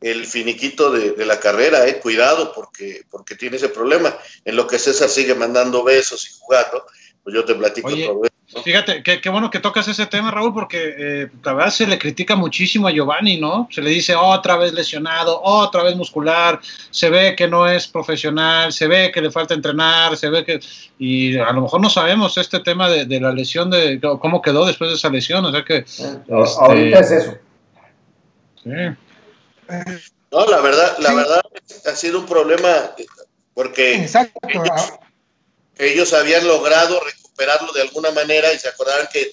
[0.00, 4.16] el finiquito de, la carrera, eh, cuidado porque, porque tiene ese problema.
[4.44, 6.86] En lo que César sigue mandando besos y jugando,
[7.24, 8.22] pues yo te platico todo
[8.62, 12.36] Fíjate, qué, bueno que tocas ese tema, Raúl, porque eh, la verdad se le critica
[12.36, 13.68] muchísimo a Giovanni, ¿no?
[13.72, 18.72] Se le dice otra vez lesionado, otra vez muscular, se ve que no es profesional,
[18.72, 20.60] se ve que le falta entrenar, se ve que...
[20.96, 24.90] Y a lo mejor no sabemos este tema de, la lesión, de cómo quedó después
[24.90, 25.78] de esa lesión, o sea que...
[25.78, 27.38] Eh, ahorita es eso.
[28.62, 28.70] Sí.
[30.30, 31.40] No, la verdad, la verdad
[31.84, 32.68] ha sido un problema
[33.54, 34.06] porque
[35.78, 37.00] ellos, habían logrado
[37.36, 39.30] recuperarlo de alguna manera y se acordaban que,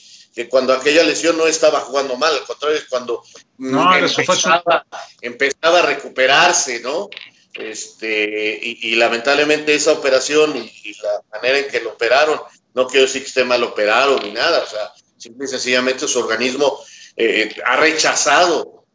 [0.50, 3.24] cuando aquella lesión no estaba jugando mal, al contrario, es cuando
[3.60, 4.86] empezaba,
[5.22, 7.10] empezaba, a recuperarse, ¿no?
[7.54, 12.40] Este, y, lamentablemente esa operación y, la manera en que lo operaron,
[12.74, 16.20] no quiero decir que esté mal operado ni nada, o sea, simple y sencillamente su
[16.20, 16.80] organismo
[17.16, 18.86] eh, ha rechazado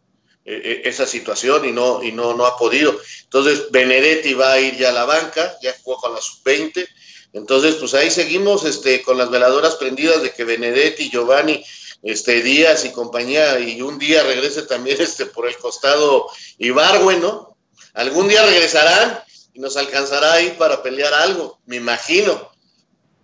[0.45, 2.99] eh, eh, esa situación y no, y no, no ha podido.
[3.23, 6.89] Entonces, Benedetti va a ir ya a la banca, ya jugó con la sub-20,
[7.33, 11.62] entonces, pues ahí seguimos este, con las veladoras prendidas de que Benedetti, Giovanni,
[12.03, 16.26] este, Díaz y compañía, y un día regrese también este, por el costado
[16.59, 17.57] Ibargüen, ¿no?
[17.95, 19.18] Algún día regresarán
[19.53, 22.51] y nos alcanzará ahí para pelear algo, me imagino.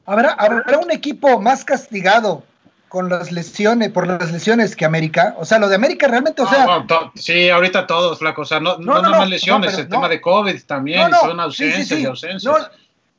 [0.06, 2.42] ¿Habrá, habrá un equipo más castigado
[2.94, 5.34] con las lesiones, por las lesiones que América.
[5.38, 6.86] O sea, lo de América realmente, o sea.
[7.16, 8.42] sí, ahorita todos, flaco.
[8.42, 12.04] O sea, no, no, no, más lesiones, el tema de COVID también, son ausencias y
[12.04, 12.70] ausencias.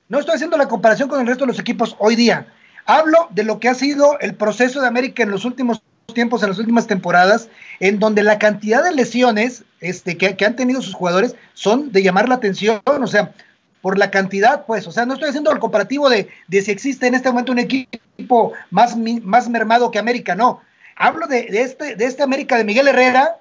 [0.07, 2.47] No estoy haciendo la comparación con el resto de los equipos hoy día.
[2.85, 5.81] Hablo de lo que ha sido el proceso de América en los últimos
[6.13, 7.49] tiempos, en las últimas temporadas,
[7.79, 12.29] en donde la cantidad de lesiones este, que, han tenido sus jugadores son de llamar
[12.29, 13.33] la atención, o sea,
[13.81, 17.15] por la cantidad, pues, o sea, no estoy haciendo el comparativo de, si existe en
[17.15, 20.61] este momento un equipo más, más mermado que América, no.
[20.95, 23.37] Hablo de, este, de este América de Miguel Herrera.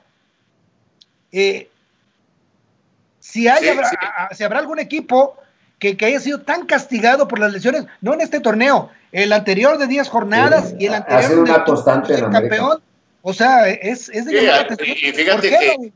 [1.31, 1.71] Eh,
[3.21, 3.65] si, hay,
[4.33, 5.37] si habrá algún equipo
[5.93, 9.87] que, haya sido tan castigado por las lesiones, no en este torneo, el anterior de
[9.87, 12.83] 10 jornadas y el anterior de una constante campeón.
[13.23, 14.35] O sea, es, es de
[14.87, 15.93] Y fíjate que,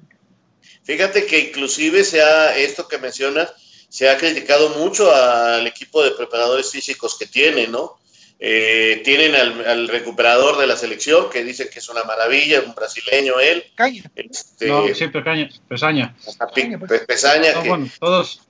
[0.83, 3.53] fíjate que inclusive sea esto que mencionas,
[3.89, 7.99] se ha criticado mucho al equipo de preparadores físicos que tiene, ¿no?
[8.41, 13.41] Eh, tienen al, recuperador de la selección que dice que es una maravilla, un brasileño
[13.41, 13.65] él.
[13.75, 14.05] Caña.
[14.15, 15.51] Este, no, sí, Pesaña.
[15.69, 17.01] Pesaña, pues.
[17.03, 17.49] Pesaña
[17.99, 18.48] todos,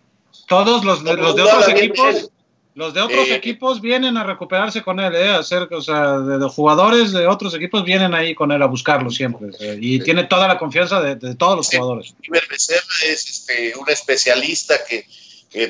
[0.49, 2.31] todos los, de, los de otros equipos,
[2.75, 5.31] los de otros equipos vienen a recuperarse con él, ¿eh?
[5.31, 9.11] hacer, o sea, de, los jugadores de otros equipos vienen ahí con él a buscarlo
[9.11, 9.49] siempre.
[9.61, 12.15] Eh, y tiene toda la confianza de, todos los jugadores.
[12.29, 15.07] Becerra es este, un especialista que,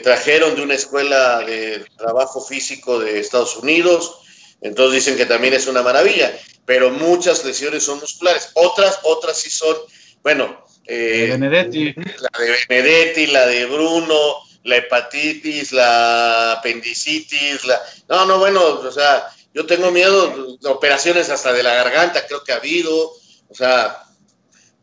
[0.02, 4.18] trajeron de una escuela de trabajo físico de Estados Unidos.
[4.60, 8.50] Entonces dicen que también es una maravilla, pero muchas lesiones son musculares.
[8.54, 9.76] Otras, otras sí son,
[10.22, 11.94] bueno, eh, Benedetti.
[11.94, 17.80] la de Benedetti, la de Bruno, la hepatitis, la apendicitis, la...
[18.08, 22.44] No, no, bueno, o sea, yo tengo miedo de operaciones hasta de la garganta, creo
[22.44, 22.94] que ha habido,
[23.48, 24.04] o sea,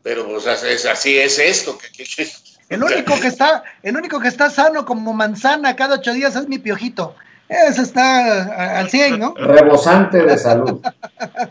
[0.02, 1.78] pero o sea, es, así es esto.
[1.78, 2.30] Que, que-
[2.68, 6.48] El único que está, el único que está sano como manzana cada ocho días es
[6.48, 7.14] mi piojito.
[7.48, 9.34] Ese está a- al 100, ¿no?
[9.36, 10.80] Rebosante de salud.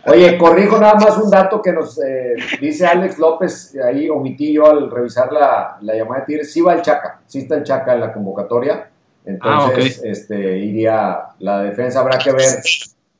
[0.07, 4.69] Oye, corrijo nada más un dato que nos eh, dice Alex López, ahí omití yo
[4.69, 7.93] al revisar la, la llamada de Tigres, sí va el Chaca, sí está el Chaca
[7.93, 8.89] en la convocatoria,
[9.25, 12.45] entonces este, iría la defensa, habrá que ver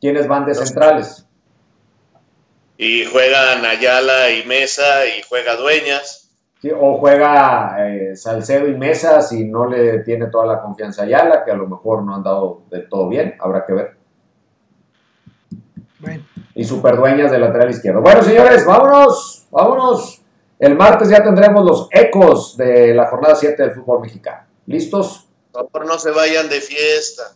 [0.02, 1.26] quiénes van de centrales.
[2.78, 6.25] y juegan Ayala y Mesa y juega Dueñas.
[6.66, 11.06] Sí, o juega eh, Salcedo y Mesa si no le tiene toda la confianza a
[11.06, 13.98] Ayala, que a lo mejor no han dado del todo bien, habrá que ver.
[16.00, 16.24] Bueno,
[16.56, 18.02] y superdueñas del lateral izquierdo.
[18.02, 20.24] Bueno, señores, vámonos, vámonos.
[20.58, 24.48] El martes ya tendremos los ecos de la jornada 7 del fútbol mexicano.
[24.66, 25.28] ¿Listos?
[25.52, 27.36] Por favor, no se vayan de fiesta,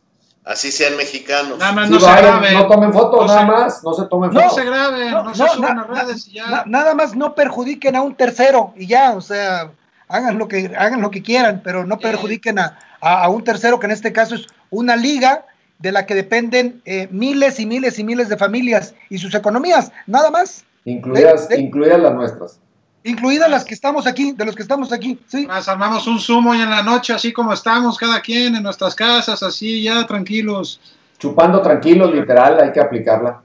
[0.50, 1.58] así sean mexicanos.
[1.60, 2.54] Nada más Sí, no se graben.
[2.56, 4.56] no tomen fotos, No nada se- más, no se tomen No fotos.
[4.56, 6.48] se graben, no, No, se no, suban na- a redes y ya.
[6.48, 9.72] na- nada más no perjudiquen a un tercero y ya, o sea,
[10.08, 13.80] hagan lo que hagan lo que quieran, pero no perjudiquen a, a- a un tercero
[13.80, 15.46] que en este caso es una liga
[15.78, 19.92] de la que dependen eh, miles y miles y miles de familias y sus economías,
[20.08, 21.60] nada más, Incluidas, Eh, eh.
[21.60, 22.60] incluidas las nuestras.
[23.04, 25.46] Incluidas las que estamos aquí, de los que estamos aquí, sí.
[25.48, 28.96] Más armamos un zumo y en la noche, así como estamos, cada quien en nuestras
[28.96, 30.80] casas, así ya tranquilos.
[31.18, 33.42] Chupando tranquilos, literal, hay que aplicarla.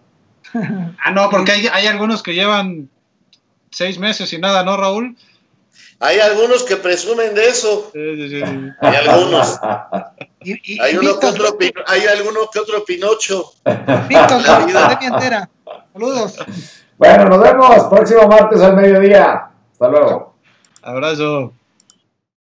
[1.04, 2.88] Ah, no, porque hay, hay algunos que llevan
[3.70, 5.16] seis meses y nada, ¿no, Raúl?
[6.00, 7.90] Hay algunos que presumen de eso.
[7.92, 8.42] Sí, sí, sí.
[8.80, 9.58] Hay algunos.
[10.42, 13.52] Y, y- Hay, y uno que otro, hay alguno que otro Pinocho.
[14.08, 14.98] Víctor, La la vida.
[15.02, 15.48] entera.
[15.92, 16.36] Saludos.
[16.96, 19.50] Bueno, nos vemos próximo martes al mediodía.
[19.72, 20.34] Hasta luego.
[20.82, 21.52] Abrazo.